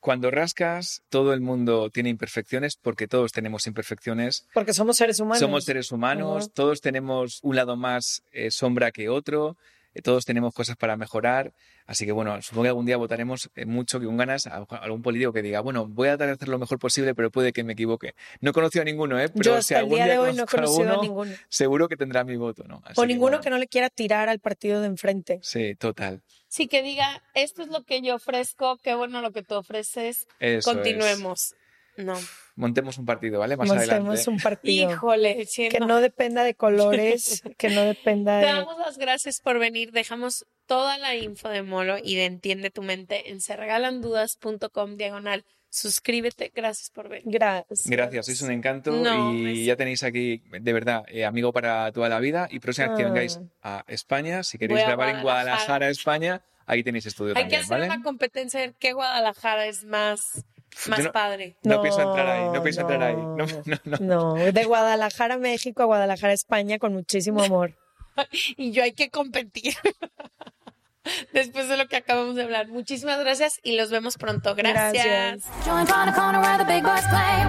[0.00, 4.46] Cuando rascas, todo el mundo tiene imperfecciones porque todos tenemos imperfecciones.
[4.54, 5.40] Porque somos seres humanos.
[5.40, 9.56] Somos seres humanos, todos tenemos un lado más eh, sombra que otro,
[10.02, 11.52] todos tenemos cosas para mejorar.
[11.86, 14.76] Así que bueno, supongo que algún día votaremos eh, mucho que con ganas a, a
[14.82, 17.52] algún político que diga, bueno, voy a tratar de hacer lo mejor posible, pero puede
[17.52, 18.14] que me equivoque.
[18.40, 19.28] No he conocido a ninguno, ¿eh?
[19.28, 21.02] Pero Yo si hasta el algún día día de hoy no he conocido a alguno,
[21.02, 21.32] ninguno.
[21.48, 22.82] Seguro que tendrá mi voto, ¿no?
[22.84, 25.38] Así O que, ninguno bueno, que no le quiera tirar al partido de enfrente.
[25.42, 26.22] Sí, total.
[26.48, 30.26] Sí, que diga, esto es lo que yo ofrezco, qué bueno lo que tú ofreces,
[30.40, 30.64] Eso es.
[30.76, 31.54] continuemos.
[31.96, 32.14] No.
[32.56, 33.56] Montemos un partido, ¿vale?
[33.56, 34.30] Más Hacemos adelante.
[34.30, 34.90] un partido.
[34.90, 35.86] Híjole, que no.
[35.86, 38.52] no dependa de colores, que no dependa Te de...
[38.52, 39.92] damos las gracias por venir.
[39.92, 45.44] Dejamos toda la info de Molo y de Entiende tu mente en serregalandudas.com diagonal.
[45.68, 46.50] Suscríbete.
[46.54, 47.24] Gracias por venir.
[47.26, 47.86] Gracias.
[47.86, 52.08] Gracias, sois un encanto No, y ya tenéis aquí, de verdad, eh, amigo para toda
[52.08, 52.48] la vida.
[52.50, 53.08] Y próxima vez que Ah.
[53.08, 55.90] vengáis a España, si queréis grabar en Guadalajara.
[55.90, 57.86] España, ahí tenéis estudio Hay que hacer ¿vale?
[57.86, 60.44] una competencia de qué Guadalajara es más,
[60.88, 61.56] más no- padre.
[61.62, 63.16] No, pienso entrar ahí, no pienso entrar ahí.
[63.16, 63.36] no.
[63.36, 64.34] No, no, no.
[64.36, 67.74] No, de Guadalajara a México a Guadalajara a España con muchísimo amor.
[68.56, 69.74] Y yo hay que competir.
[71.34, 72.68] Después de lo que acabamos de hablar.
[72.68, 74.54] Muchísimas gracias y los vemos pronto.
[74.54, 75.04] Gracias.
[75.04, 75.44] Gracias.
[75.66, 77.46] Join on the corner where the big boys play.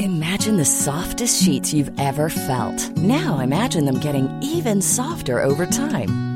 [0.00, 2.96] Imagine Imagine the softest sheets you've ever felt.
[2.96, 6.29] Now imagine them getting even softer over time.